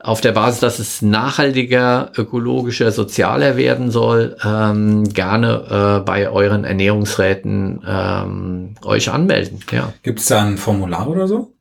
auf 0.04 0.20
der 0.20 0.32
Basis, 0.32 0.60
dass 0.60 0.78
es 0.78 1.00
nachhaltiger, 1.00 2.12
ökologischer, 2.16 2.92
sozialer 2.92 3.56
werden 3.56 3.90
soll, 3.90 4.36
ähm, 4.44 5.04
gerne 5.04 6.00
äh, 6.00 6.04
bei 6.04 6.28
euren 6.28 6.64
Ernährungsräten 6.64 7.82
ähm, 7.86 8.74
euch 8.84 9.10
anmelden. 9.10 9.60
Ja, 9.72 9.94
Gibt 10.02 10.20
es 10.20 10.26
da 10.26 10.42
ein 10.42 10.58
Formular 10.58 11.08
oder 11.08 11.26
so? 11.26 11.52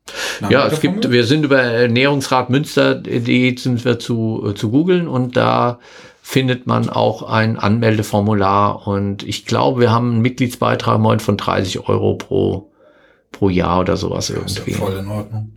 Ein 0.42 0.52
ja 0.52 0.68
es 0.68 0.82
gibt, 0.82 1.10
wir 1.10 1.24
sind 1.24 1.46
über 1.46 1.62
Ernährungsrat 1.62 2.50
Münster.de 2.50 3.58
sind 3.58 3.86
wir 3.86 3.98
zu, 3.98 4.44
äh, 4.50 4.54
zu 4.54 4.70
googeln 4.72 5.08
und 5.08 5.38
da 5.38 5.80
findet 6.22 6.68
man 6.68 6.90
auch 6.90 7.24
ein 7.24 7.58
Anmeldeformular 7.58 8.86
und 8.86 9.24
ich 9.24 9.46
glaube, 9.46 9.80
wir 9.80 9.92
haben 9.92 10.12
einen 10.12 10.22
Mitgliedsbeitrag 10.22 11.22
von 11.22 11.38
30 11.38 11.88
Euro 11.88 12.16
pro, 12.16 12.70
pro 13.32 13.48
Jahr 13.48 13.80
oder 13.80 13.96
sowas 13.96 14.28
Ja, 14.28 14.36
ist 14.40 14.58
irgendwie. 14.58 14.72
ja 14.72 14.78
voll 14.78 14.98
in 14.98 15.08
Ordnung. 15.08 15.52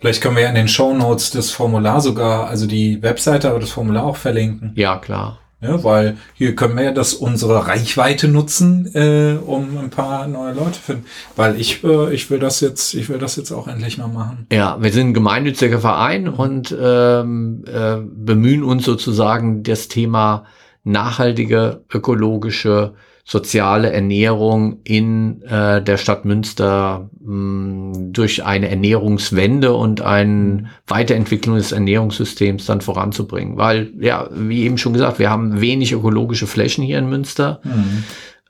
Vielleicht 0.00 0.22
können 0.22 0.36
wir 0.36 0.42
ja 0.42 0.48
in 0.48 0.54
den 0.54 0.68
Shownotes 0.68 1.30
das 1.30 1.50
Formular 1.50 2.00
sogar, 2.00 2.48
also 2.48 2.66
die 2.66 3.02
Webseite, 3.02 3.50
aber 3.50 3.60
das 3.60 3.70
Formular 3.70 4.04
auch 4.04 4.16
verlinken. 4.16 4.72
Ja, 4.74 4.98
klar. 4.98 5.38
Ja, 5.62 5.82
weil 5.82 6.18
hier 6.34 6.54
können 6.54 6.76
wir 6.76 6.84
ja 6.84 6.92
das 6.92 7.14
unsere 7.14 7.66
Reichweite 7.66 8.28
nutzen, 8.28 8.94
äh, 8.94 9.38
um 9.42 9.78
ein 9.78 9.88
paar 9.88 10.28
neue 10.28 10.52
Leute 10.52 10.72
zu 10.72 10.80
finden. 10.80 11.06
Weil 11.34 11.58
ich, 11.58 11.82
äh, 11.82 12.12
ich 12.12 12.30
will 12.30 12.38
das 12.38 12.60
jetzt, 12.60 12.92
ich 12.92 13.08
will 13.08 13.18
das 13.18 13.36
jetzt 13.36 13.52
auch 13.52 13.66
endlich 13.66 13.96
mal 13.96 14.08
machen. 14.08 14.46
Ja, 14.52 14.76
wir 14.80 14.92
sind 14.92 15.08
ein 15.08 15.14
gemeinnütziger 15.14 15.80
Verein 15.80 16.28
und 16.28 16.76
ähm, 16.78 17.64
äh, 17.66 17.96
bemühen 17.96 18.64
uns 18.64 18.84
sozusagen 18.84 19.62
das 19.62 19.88
Thema 19.88 20.44
nachhaltige, 20.84 21.84
ökologische, 21.92 22.92
soziale 23.28 23.92
Ernährung 23.92 24.78
in 24.84 25.42
äh, 25.42 25.82
der 25.82 25.96
Stadt 25.96 26.24
Münster 26.24 27.10
mh, 27.20 28.10
durch 28.12 28.44
eine 28.44 28.68
Ernährungswende 28.68 29.74
und 29.74 30.00
eine 30.00 30.70
Weiterentwicklung 30.86 31.56
des 31.56 31.72
Ernährungssystems 31.72 32.66
dann 32.66 32.82
voranzubringen. 32.82 33.56
Weil, 33.56 33.90
ja, 33.98 34.28
wie 34.32 34.62
eben 34.62 34.78
schon 34.78 34.92
gesagt, 34.92 35.18
wir 35.18 35.28
haben 35.28 35.60
wenig 35.60 35.90
ökologische 35.90 36.46
Flächen 36.46 36.84
hier 36.84 37.00
in 37.00 37.08
Münster. 37.08 37.60
Mhm. 37.64 38.04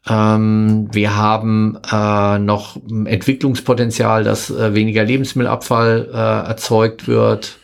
Ähm, 0.09 0.89
wir 0.93 1.17
haben 1.17 1.79
äh, 1.91 2.39
noch 2.39 2.77
Entwicklungspotenzial, 3.07 4.25
dass 4.25 4.51
äh, 4.51 4.75
weniger 4.75 5.05
Lebensmittelabfall 5.05 6.11
äh, 6.13 6.49
erzeugt 6.49 7.09
wird, 7.09 7.57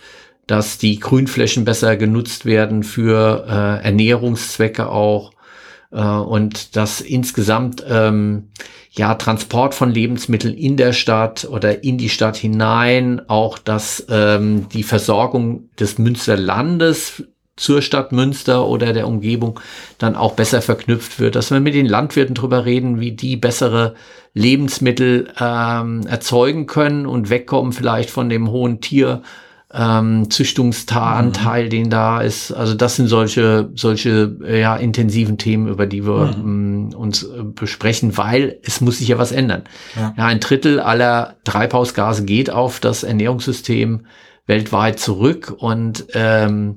dass 0.46 0.79
die 0.79 0.98
Grünflächen 0.98 1.66
besser 1.66 1.96
genutzt 1.96 2.46
werden 2.46 2.85
für 2.85 3.44
äh, 3.46 3.85
Ernährungszwecke 3.85 4.88
auch 4.88 5.33
und 6.00 6.76
dass 6.76 7.00
insgesamt 7.00 7.85
ähm, 7.88 8.48
ja 8.90 9.14
Transport 9.14 9.74
von 9.74 9.90
Lebensmitteln 9.90 10.55
in 10.55 10.76
der 10.76 10.92
Stadt 10.92 11.46
oder 11.50 11.85
in 11.85 11.98
die 11.98 12.09
Stadt 12.09 12.37
hinein, 12.37 13.22
auch 13.28 13.59
dass 13.59 14.07
ähm, 14.11 14.68
die 14.70 14.83
Versorgung 14.83 15.70
des 15.78 15.98
Münsterlandes 15.98 17.24
zur 17.57 17.83
Stadt 17.83 18.12
Münster 18.12 18.66
oder 18.66 18.92
der 18.92 19.07
Umgebung 19.07 19.61
dann 19.98 20.16
auch 20.16 20.33
besser 20.35 20.62
verknüpft 20.62 21.20
wird, 21.20 21.37
dass 21.37 21.50
wir 21.50 21.61
mit 21.61 21.74
den 21.74 21.87
Landwirten 21.87 22.35
drüber 22.35 22.64
reden, 22.64 22.98
wie 22.98 23.12
die 23.12 23.37
bessere 23.37 23.94
Lebensmittel 24.35 25.28
ähm, 25.38 26.07
erzeugen 26.07 26.66
können 26.66 27.07
und 27.07 27.28
wegkommen 27.28 27.72
vielleicht 27.72 28.11
von 28.11 28.28
dem 28.28 28.50
hohen 28.50 28.81
Tier. 28.81 29.22
Ähm, 29.74 30.28
Züchtungsanteil, 30.30 31.70
den 31.70 31.88
da 31.88 32.20
ist. 32.20 32.52
Also 32.52 32.74
das 32.74 32.96
sind 32.96 33.08
solche, 33.08 33.70
solche 33.74 34.37
ja, 34.46 34.76
intensiven 34.76 35.38
Themen, 35.38 35.66
über 35.66 35.87
die 35.87 36.06
wir 36.06 36.35
ähm, 36.37 36.90
uns 36.94 37.22
äh, 37.22 37.42
besprechen, 37.42 38.18
weil 38.18 38.58
es 38.62 38.80
muss 38.82 38.98
sich 38.98 39.08
ja 39.08 39.18
was 39.18 39.32
ändern. 39.32 39.62
Ja. 39.96 40.14
Ja, 40.16 40.26
ein 40.26 40.40
Drittel 40.40 40.78
aller 40.78 41.37
Treibhausgase 41.44 42.24
geht 42.24 42.50
auf 42.50 42.80
das 42.80 43.02
Ernährungssystem 43.02 44.06
weltweit 44.46 44.98
zurück 44.98 45.54
und 45.56 46.06
ähm, 46.14 46.76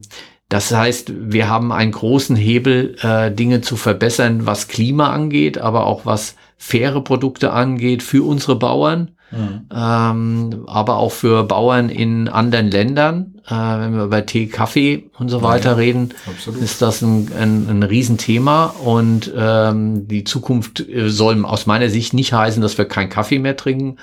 das 0.50 0.72
heißt, 0.72 1.12
wir 1.16 1.50
haben 1.50 1.72
einen 1.72 1.92
großen 1.92 2.36
Hebel, 2.36 2.96
äh, 3.02 3.32
Dinge 3.32 3.62
zu 3.62 3.78
verbessern, 3.78 4.46
was 4.46 4.68
Klima 4.68 5.12
angeht, 5.12 5.58
aber 5.58 5.86
auch 5.86 6.06
was 6.06 6.36
faire 6.58 7.02
Produkte 7.02 7.52
angeht 7.52 8.04
für 8.04 8.24
unsere 8.24 8.56
Bauern, 8.56 9.15
Mhm. 9.32 9.66
ähm, 9.74 10.64
aber 10.68 10.98
auch 10.98 11.12
für 11.12 11.44
Bauern 11.44 11.90
in 11.90 12.28
anderen 12.28 12.70
Ländern. 12.70 13.36
Äh, 13.48 13.54
wenn 13.54 13.96
wir 13.96 14.06
über 14.06 14.26
Tee, 14.26 14.48
Kaffee 14.48 15.10
und 15.20 15.30
so 15.30 15.44
weiter 15.44 15.72
Ja, 15.72 15.76
reden, 15.76 16.14
Absolut. 16.26 16.62
ist 16.62 16.82
das 16.82 17.02
ein, 17.02 17.32
ein, 17.38 17.70
ein 17.70 17.84
Riesenthema 17.84 18.74
und 18.84 19.32
ähm, 19.38 20.08
die 20.08 20.24
Zukunft 20.24 20.80
äh, 20.80 21.10
soll 21.10 21.46
aus 21.46 21.66
meiner 21.68 21.90
Sicht 21.90 22.14
nicht 22.14 22.34
heißen, 22.34 22.62
dass 22.62 22.78
wir 22.78 22.86
keinen 22.86 23.10
Kaffee 23.10 23.38
mehr 23.40 23.56
trinken, 23.56 23.98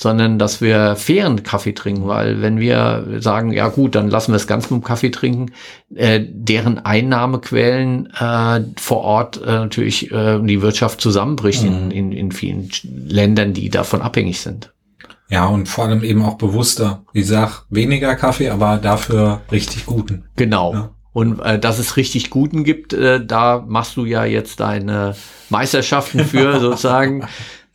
sondern 0.00 0.38
dass 0.38 0.60
wir 0.60 0.94
fairen 0.94 1.42
Kaffee 1.42 1.72
trinken, 1.72 2.06
weil 2.06 2.40
wenn 2.40 2.60
wir 2.60 3.18
sagen, 3.18 3.52
ja 3.52 3.66
gut, 3.66 3.96
dann 3.96 4.08
lassen 4.08 4.30
wir 4.30 4.36
es 4.36 4.46
ganz 4.46 4.70
mit 4.70 4.80
dem 4.80 4.84
Kaffee 4.84 5.10
trinken, 5.10 5.50
äh, 5.92 6.20
deren 6.24 6.78
Einnahmequellen 6.78 8.06
äh, 8.16 8.60
vor 8.76 8.98
Ort 8.98 9.42
äh, 9.42 9.46
natürlich 9.46 10.12
äh, 10.12 10.38
die 10.40 10.62
Wirtschaft 10.62 11.00
zusammenbricht 11.00 11.64
in, 11.64 11.90
in, 11.90 12.12
in 12.12 12.30
vielen 12.30 12.70
Ländern, 12.84 13.54
die 13.54 13.70
davon 13.70 14.00
abhängig 14.00 14.40
sind. 14.40 14.72
Ja, 15.30 15.46
und 15.46 15.68
vor 15.68 15.86
allem 15.86 16.04
eben 16.04 16.22
auch 16.24 16.38
bewusster. 16.38 17.02
Wie 17.12 17.20
gesagt, 17.20 17.64
weniger 17.68 18.14
Kaffee, 18.14 18.50
aber 18.50 18.76
dafür 18.76 19.40
richtig 19.50 19.84
guten. 19.84 20.26
Genau. 20.36 20.74
Ja. 20.74 20.90
Und 21.12 21.40
äh, 21.40 21.58
dass 21.58 21.80
es 21.80 21.96
richtig 21.96 22.30
guten 22.30 22.62
gibt, 22.62 22.92
äh, 22.92 23.26
da 23.26 23.64
machst 23.66 23.96
du 23.96 24.04
ja 24.04 24.24
jetzt 24.24 24.60
deine 24.60 25.16
Meisterschaften 25.50 26.20
für 26.24 26.60
sozusagen. 26.60 27.26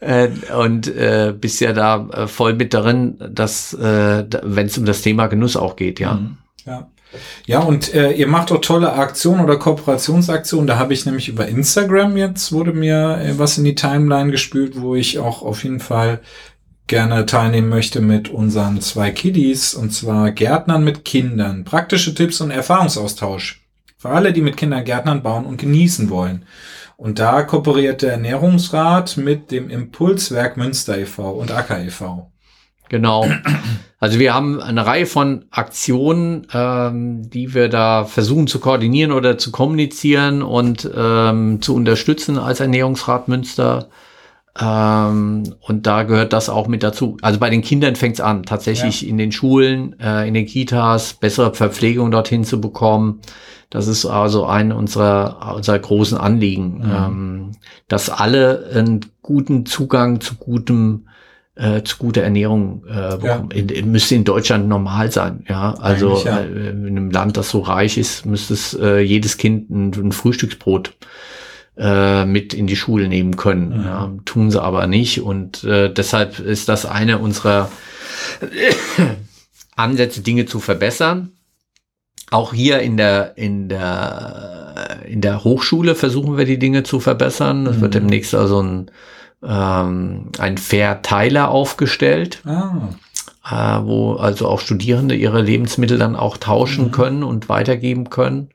Äh, 0.04 0.30
und 0.54 0.88
äh, 0.88 1.34
bist 1.40 1.62
ja 1.62 1.74
da 1.74 2.08
äh, 2.12 2.28
voll 2.28 2.54
mit 2.54 2.74
darin, 2.74 3.18
dass 3.30 3.74
äh, 3.74 4.26
wenn 4.44 4.68
es 4.68 4.78
um 4.78 4.86
das 4.86 5.02
Thema 5.02 5.28
Genuss 5.28 5.56
auch 5.56 5.76
geht, 5.76 6.00
ja. 6.00 6.16
Mhm. 6.16 6.38
Ja. 6.66 6.90
Ja, 7.46 7.60
und 7.60 7.94
äh, 7.94 8.12
ihr 8.12 8.28
macht 8.28 8.52
auch 8.52 8.62
tolle 8.62 8.94
Aktionen 8.94 9.42
oder 9.42 9.58
Kooperationsaktionen. 9.58 10.66
Da 10.66 10.80
habe 10.80 10.94
ich 10.94 11.06
nämlich 11.06 11.30
über 11.30 11.48
Instagram 11.48 12.18
jetzt 12.18 12.52
wurde 12.52 12.74
mir 12.74 13.20
äh, 13.20 13.38
was 13.38 13.58
in 13.58 13.66
die 13.66 13.76
Timeline 13.76 14.32
gespült, 14.32 14.82
wo 14.82 14.96
ich 14.96 15.20
auch 15.20 15.44
auf 15.44 15.64
jeden 15.64 15.80
Fall 15.80 16.22
gerne 16.88 17.26
teilnehmen 17.26 17.70
möchte 17.70 18.02
mit 18.02 18.30
unseren 18.30 18.82
zwei 18.82 19.12
Kiddies 19.12 19.74
und 19.74 19.92
zwar 19.92 20.32
Gärtnern 20.32 20.84
mit 20.84 21.06
Kindern. 21.06 21.64
Praktische 21.64 22.14
Tipps 22.14 22.42
und 22.42 22.52
Erfahrungsaustausch. 22.52 23.62
Für 23.98 24.10
alle, 24.10 24.34
die 24.34 24.42
mit 24.42 24.58
Kindern 24.58 24.84
Gärtnern 24.84 25.24
bauen 25.24 25.46
und 25.46 25.58
genießen 25.58 26.10
wollen. 26.10 26.46
Und 26.98 27.20
da 27.20 27.44
kooperiert 27.44 28.02
der 28.02 28.14
Ernährungsrat 28.14 29.18
mit 29.18 29.52
dem 29.52 29.70
Impulswerk 29.70 30.58
Münster 30.58 30.98
e.V. 30.98 31.32
und 31.32 31.52
Acker 31.52 31.84
e.V. 31.84 32.32
Genau. 32.90 33.26
Also 34.00 34.20
wir 34.20 34.34
haben 34.34 34.60
eine 34.60 34.86
Reihe 34.86 35.06
von 35.06 35.46
Aktionen, 35.50 36.46
ähm, 36.54 37.30
die 37.30 37.54
wir 37.54 37.70
da 37.70 38.04
versuchen 38.04 38.48
zu 38.48 38.60
koordinieren 38.60 39.14
oder 39.14 39.38
zu 39.38 39.50
kommunizieren 39.50 40.42
und 40.42 40.90
ähm, 40.94 41.62
zu 41.62 41.74
unterstützen 41.74 42.38
als 42.38 42.60
Ernährungsrat 42.60 43.30
Münster. 43.30 43.88
Ähm, 44.60 45.56
und 45.62 45.88
da 45.88 46.04
gehört 46.04 46.32
das 46.32 46.48
auch 46.48 46.68
mit 46.68 46.84
dazu. 46.84 47.18
Also 47.22 47.40
bei 47.40 47.50
den 47.50 47.62
Kindern 47.62 47.96
fängt 47.96 48.16
es 48.16 48.22
an, 48.22 48.44
tatsächlich 48.44 49.08
in 49.08 49.18
den 49.18 49.32
Schulen, 49.32 50.00
äh, 50.00 50.28
in 50.28 50.36
den 50.36 50.46
Kitas, 50.46 51.14
bessere 51.14 51.54
Verpflegung 51.56 52.12
dorthin 52.12 52.44
zu 52.44 52.62
bekommen. 52.62 53.22
Das 53.72 53.88
ist 53.88 54.06
also 54.06 54.46
ein 54.46 54.72
unserer, 54.72 55.56
unserer 55.56 55.80
großen 55.80 56.18
Anliegen, 56.18 56.84
ähm, 56.86 57.52
dass 57.88 58.12
alle 58.12 58.70
einen 58.76 59.00
guten 59.24 59.66
Zugang 59.66 60.22
zu 60.22 60.36
gutem 60.36 61.08
äh, 61.56 61.84
zu 61.84 61.98
guter 61.98 62.22
Ernährung 62.22 62.84
äh, 62.88 63.18
bekommen. 63.18 63.52
In, 63.52 63.70
in, 63.70 63.92
müsste 63.92 64.16
in 64.16 64.24
Deutschland 64.24 64.68
normal 64.68 65.12
sein. 65.12 65.46
Ja, 65.48 65.74
also 65.74 66.24
ja. 66.24 66.40
äh, 66.40 66.70
in 66.70 66.88
einem 66.88 67.12
Land, 67.12 67.38
das 67.38 67.50
so 67.50 67.60
reich 67.60 67.98
ist, 67.98 68.26
müsste 68.26 68.54
es 68.54 68.74
äh, 68.80 69.00
jedes 69.00 69.38
Kind 69.38 69.70
ein, 69.70 69.94
ein 69.94 70.12
Frühstücksbrot 70.12 70.90
äh, 70.90 70.92
mit 71.76 72.54
in 72.54 72.68
die 72.68 72.76
Schule 72.76 73.08
nehmen 73.08 73.36
können. 73.36 73.80
Mhm. 73.80 73.86
Ja, 73.86 74.12
tun 74.26 74.52
sie 74.52 74.62
aber 74.62 74.86
nicht 74.88 75.22
und 75.22 75.64
äh, 75.64 75.92
deshalb 75.92 76.40
ist 76.40 76.70
das 76.70 76.86
eine 76.86 77.18
unserer 77.18 77.70
Ansätze, 79.76 80.22
Dinge 80.22 80.46
zu 80.46 80.60
verbessern. 80.60 81.32
auch 82.30 82.54
hier 82.54 82.80
in 82.80 82.98
der, 82.98 83.38
in 83.38 83.70
der, 83.70 85.00
in 85.08 85.22
der 85.22 85.44
Hochschule 85.44 85.96
versuchen 85.96 86.38
wir 86.38 86.46
die 86.46 86.60
Dinge 86.60 86.84
zu 86.84 87.00
verbessern. 87.00 87.66
Es 87.66 87.78
mhm. 87.78 87.82
wird 87.82 87.94
demnächst 87.96 88.36
also 88.36 88.62
ein, 88.62 88.92
ähm, 89.44 90.30
ein 90.38 90.58
Verteiler 90.58 91.50
aufgestellt. 91.50 92.42
Ah. 92.46 92.90
Äh, 93.46 93.86
wo 93.86 94.14
also 94.14 94.48
auch 94.48 94.62
Studierende 94.62 95.16
ihre 95.16 95.42
Lebensmittel 95.42 95.98
dann 95.98 96.16
auch 96.16 96.38
tauschen 96.38 96.86
mhm. 96.86 96.92
können 96.92 97.24
und 97.24 97.50
weitergeben 97.50 98.10
können. 98.10 98.53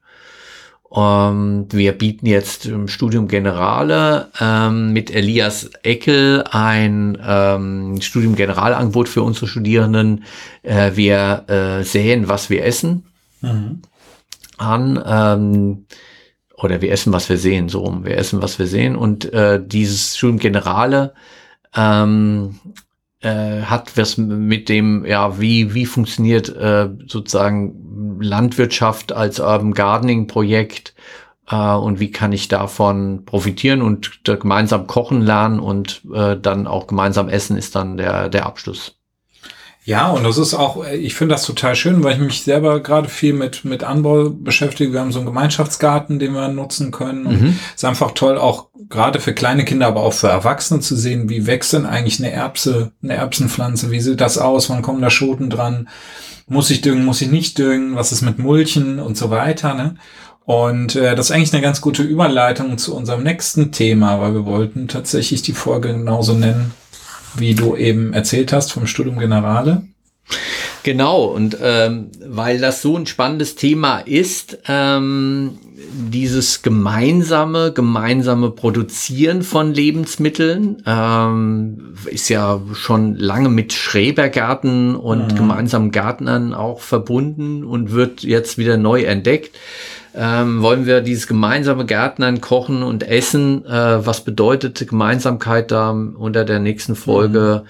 Ähm, 0.95 1.67
wir 1.71 1.93
bieten 1.93 2.27
jetzt 2.27 2.67
im 2.67 2.89
Studium 2.89 3.29
Generale 3.29 4.29
ähm, 4.41 4.93
mit 4.93 5.11
Elias 5.15 5.71
Eckel 5.83 6.45
ein 6.51 7.19
ähm, 7.23 8.01
Studium 8.01 8.37
Generalangebot 8.37 9.09
für 9.09 9.23
unsere 9.23 9.49
Studierenden. 9.49 10.25
Äh, 10.63 10.93
wir 10.95 11.45
äh, 11.49 11.85
sehen, 11.85 12.29
was 12.29 12.49
wir 12.49 12.65
essen 12.65 13.05
mhm. 13.43 13.83
an. 14.57 15.03
Ähm, 15.07 15.87
oder 16.57 16.81
wir 16.81 16.91
essen, 16.91 17.13
was 17.13 17.29
wir 17.29 17.39
sehen, 17.39 17.69
so 17.69 17.81
rum. 17.81 18.05
Wir 18.05 18.17
essen, 18.17 18.43
was 18.43 18.59
wir 18.59 18.67
sehen. 18.67 18.97
Und 18.97 19.33
äh, 19.33 19.63
dieses 19.65 20.17
Studium 20.17 20.39
Generale 20.39 21.13
ähm, 21.77 22.59
äh, 23.21 23.63
hat 23.63 23.97
was 23.97 24.17
mit 24.17 24.69
dem, 24.69 25.05
ja, 25.05 25.41
wie, 25.41 25.75
wie 25.75 25.87
funktioniert 25.87 26.49
äh, 26.49 26.89
sozusagen 27.07 27.88
Landwirtschaft 28.21 29.13
als 29.13 29.41
Urban 29.41 29.73
Gardening 29.73 30.27
Projekt 30.27 30.95
äh, 31.51 31.57
und 31.75 32.01
wie 32.01 32.11
kann 32.11 32.33
ich 32.33 32.49
davon 32.49 33.25
profitieren 33.25 33.83
und 33.83 34.21
gemeinsam 34.25 34.87
kochen 34.87 35.23
lernen 35.23 35.61
und 35.61 36.03
äh, 36.13 36.37
dann 36.37 36.67
auch 36.67 36.87
gemeinsam 36.87 37.29
essen 37.29 37.57
ist 37.57 37.75
dann 37.75 37.97
der, 37.97 38.29
der 38.29 38.47
Abschluss. 38.47 38.98
Ja, 39.89 40.11
und 40.11 40.23
das 40.23 40.37
ist 40.37 40.53
auch, 40.53 40.85
ich 40.85 41.15
finde 41.15 41.35
das 41.35 41.45
total 41.45 41.75
schön, 41.75 42.05
weil 42.05 42.13
ich 42.13 42.21
mich 42.21 42.43
selber 42.43 42.81
gerade 42.81 43.09
viel 43.09 43.33
mit, 43.33 43.65
mit 43.65 43.85
Anbau 43.85 44.29
beschäftige. 44.29 44.93
Wir 44.93 45.01
haben 45.01 45.13
so 45.13 45.19
einen 45.19 45.25
Gemeinschaftsgarten, 45.25 46.19
den 46.19 46.35
wir 46.35 46.49
nutzen 46.49 46.91
können. 46.91 47.25
Und 47.25 47.41
mhm. 47.41 47.59
es 47.71 47.77
ist 47.77 47.85
einfach 47.87 48.11
toll, 48.11 48.37
auch 48.37 48.67
gerade 48.91 49.19
für 49.19 49.33
kleine 49.33 49.65
Kinder, 49.65 49.87
aber 49.87 50.03
auch 50.03 50.13
für 50.13 50.29
Erwachsene 50.29 50.81
zu 50.81 50.95
sehen, 50.95 51.31
wie 51.31 51.47
wächst 51.47 51.73
denn 51.73 51.87
eigentlich 51.87 52.19
eine 52.19 52.31
Erbse, 52.31 52.93
eine 53.03 53.15
Erbsenpflanze? 53.15 53.91
Wie 53.91 54.01
sieht 54.01 54.21
das 54.21 54.37
aus? 54.37 54.69
Wann 54.69 54.83
kommen 54.83 55.01
da 55.01 55.09
Schoten 55.09 55.49
dran? 55.49 55.89
Muss 56.49 56.69
ich 56.69 56.83
düngen, 56.83 57.07
muss 57.07 57.23
ich 57.23 57.31
nicht 57.31 57.57
düngen? 57.57 57.97
Was 57.97 58.13
ist 58.13 58.21
mit 58.21 58.39
Mulchen 58.39 58.99
und 58.99 59.17
so 59.17 59.31
weiter, 59.31 59.73
ne? 59.73 59.95
Und 60.45 60.97
äh, 60.97 61.17
das 61.17 61.31
ist 61.31 61.33
eigentlich 61.35 61.55
eine 61.55 61.63
ganz 61.63 61.81
gute 61.81 62.03
Überleitung 62.03 62.77
zu 62.77 62.95
unserem 62.95 63.23
nächsten 63.23 63.73
Thema, 63.73 64.21
weil 64.21 64.35
wir 64.35 64.45
wollten 64.45 64.87
tatsächlich 64.87 65.41
die 65.41 65.55
Folge 65.55 65.95
genauso 65.95 66.35
nennen, 66.35 66.75
wie 67.37 67.55
du 67.55 67.77
eben 67.77 68.13
erzählt 68.13 68.53
hast 68.53 68.73
vom 68.73 68.87
Studium 68.87 69.19
Generale. 69.19 69.83
Genau, 70.83 71.25
und 71.25 71.57
ähm, 71.61 72.11
weil 72.25 72.59
das 72.61 72.83
so 72.83 72.97
ein 72.97 73.07
spannendes 73.07 73.57
Thema 73.57 73.99
ist, 73.99 74.59
ähm, 74.69 75.59
dieses 75.93 76.63
gemeinsame, 76.63 77.73
gemeinsame 77.73 78.51
Produzieren 78.51 79.43
von 79.43 79.75
Lebensmitteln 79.75 80.83
ähm, 80.87 81.95
ist 82.07 82.29
ja 82.29 82.61
schon 82.75 83.17
lange 83.17 83.49
mit 83.49 83.73
Schrebergärten 83.73 84.97
und 84.97 85.33
mhm. 85.33 85.37
gemeinsamen 85.37 85.91
Gärtnern 85.91 86.55
auch 86.55 86.81
verbunden 86.81 87.65
und 87.65 87.93
wird 87.93 88.23
jetzt 88.23 88.59
wieder 88.59 88.77
neu 88.77 89.03
entdeckt 89.03 89.57
ähm, 90.19 90.63
wollen 90.63 90.87
wir 90.87 91.01
dieses 91.01 91.27
gemeinsame 91.29 91.87
Gärtnern, 91.87 92.41
Kochen 92.41 92.83
und 92.83 93.09
Essen, 93.09 93.65
äh, 93.65 94.05
was 94.05 94.23
bedeutet 94.23 94.89
Gemeinsamkeit 94.89 95.71
da 95.71 95.91
unter 95.91 96.45
der 96.45 96.59
nächsten 96.59 96.97
Folge, 96.97 97.63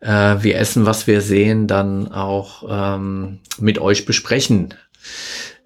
mhm. 0.00 0.08
äh, 0.08 0.40
wir 0.42 0.58
essen, 0.58 0.86
was 0.86 1.08
wir 1.08 1.20
sehen, 1.20 1.66
dann 1.66 2.12
auch 2.12 2.62
ähm, 2.68 3.40
mit 3.58 3.80
euch 3.80 4.06
besprechen, 4.06 4.74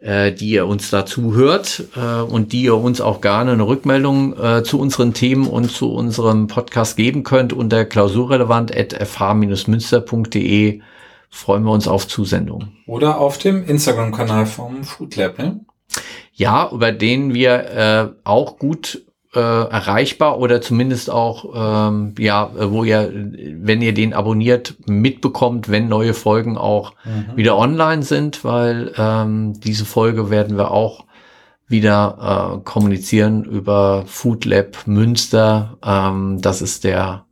äh, 0.01 0.33
die 0.33 0.49
ihr 0.51 0.67
uns 0.67 0.89
dazu 0.89 1.35
hört 1.35 1.85
äh, 1.95 2.23
und 2.23 2.53
die 2.53 2.63
ihr 2.63 2.77
uns 2.77 3.03
auch 3.03 3.21
gerne 3.21 3.53
eine 3.53 3.67
Rückmeldung 3.67 4.35
äh, 4.39 4.63
zu 4.63 4.81
unseren 4.81 5.13
Themen 5.13 5.47
und 5.47 5.71
zu 5.71 5.93
unserem 5.93 6.47
Podcast 6.47 6.97
geben 6.97 7.23
könnt 7.23 7.53
unter 7.53 7.85
klausurrelevant.fh-münster.de 7.85 10.81
freuen 11.31 11.65
wir 11.65 11.73
uns 11.73 11.87
auf 11.87 12.09
Zusendung. 12.09 12.73
Oder 12.87 13.19
auf 13.19 13.37
dem 13.39 13.65
Instagram-Kanal 13.65 14.47
vom 14.47 14.85
Food 14.85 15.17
Lab, 15.17 15.39
ne? 15.39 15.61
Ja, 16.41 16.71
über 16.73 16.91
den 16.91 17.35
wir 17.35 17.53
äh, 17.53 18.09
auch 18.25 18.59
gut 18.59 19.03
äh, 19.35 19.39
erreichbar 19.39 20.39
oder 20.39 20.63
zumindest 20.63 21.11
auch, 21.11 21.45
ähm, 21.55 22.15
ja, 22.19 22.51
wo 22.73 22.83
ihr, 22.83 23.13
wenn 23.13 23.83
ihr 23.83 23.93
den 23.93 24.15
abonniert, 24.15 24.75
mitbekommt, 24.87 25.69
wenn 25.69 25.89
neue 25.89 26.15
Folgen 26.15 26.57
auch 26.57 26.95
mhm. 27.05 27.37
wieder 27.37 27.59
online 27.59 28.03
sind, 28.03 28.43
weil 28.43 28.95
ähm, 28.97 29.61
diese 29.61 29.85
Folge 29.85 30.31
werden 30.31 30.57
wir 30.57 30.71
auch 30.71 31.05
wieder 31.69 32.55
äh, 32.57 32.65
kommunizieren 32.65 33.45
über 33.45 34.05
Food 34.07 34.47
Lab 34.47 34.87
Münster. 34.87 35.77
Ähm, 35.85 36.41
das 36.41 36.63
ist 36.63 36.85
der 36.85 37.27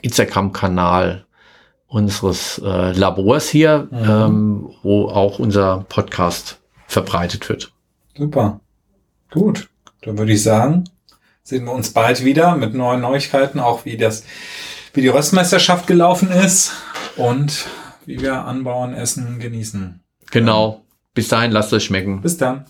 Instagram-Kanal 0.00 1.26
unseres 1.86 2.62
äh, 2.64 2.92
Labors 2.92 3.50
hier, 3.50 3.88
mhm. 3.90 3.98
ähm, 4.08 4.70
wo 4.82 5.08
auch 5.08 5.38
unser 5.38 5.84
Podcast 5.90 6.62
verbreitet 6.86 7.50
wird. 7.50 7.71
Super. 8.16 8.60
Gut. 9.30 9.68
Dann 10.02 10.18
würde 10.18 10.32
ich 10.32 10.42
sagen, 10.42 10.84
sehen 11.42 11.64
wir 11.64 11.72
uns 11.72 11.90
bald 11.92 12.24
wieder 12.24 12.56
mit 12.56 12.74
neuen 12.74 13.00
Neuigkeiten, 13.00 13.60
auch 13.60 13.84
wie 13.84 13.96
das, 13.96 14.24
wie 14.94 15.00
die 15.00 15.08
Röstmeisterschaft 15.08 15.86
gelaufen 15.86 16.30
ist 16.30 16.72
und 17.16 17.66
wie 18.04 18.20
wir 18.20 18.44
anbauen, 18.44 18.94
essen, 18.94 19.38
genießen. 19.38 20.00
Genau. 20.30 20.82
Bis 21.14 21.28
dahin, 21.28 21.52
lasst 21.52 21.72
euch 21.72 21.84
schmecken. 21.84 22.22
Bis 22.22 22.36
dann. 22.36 22.64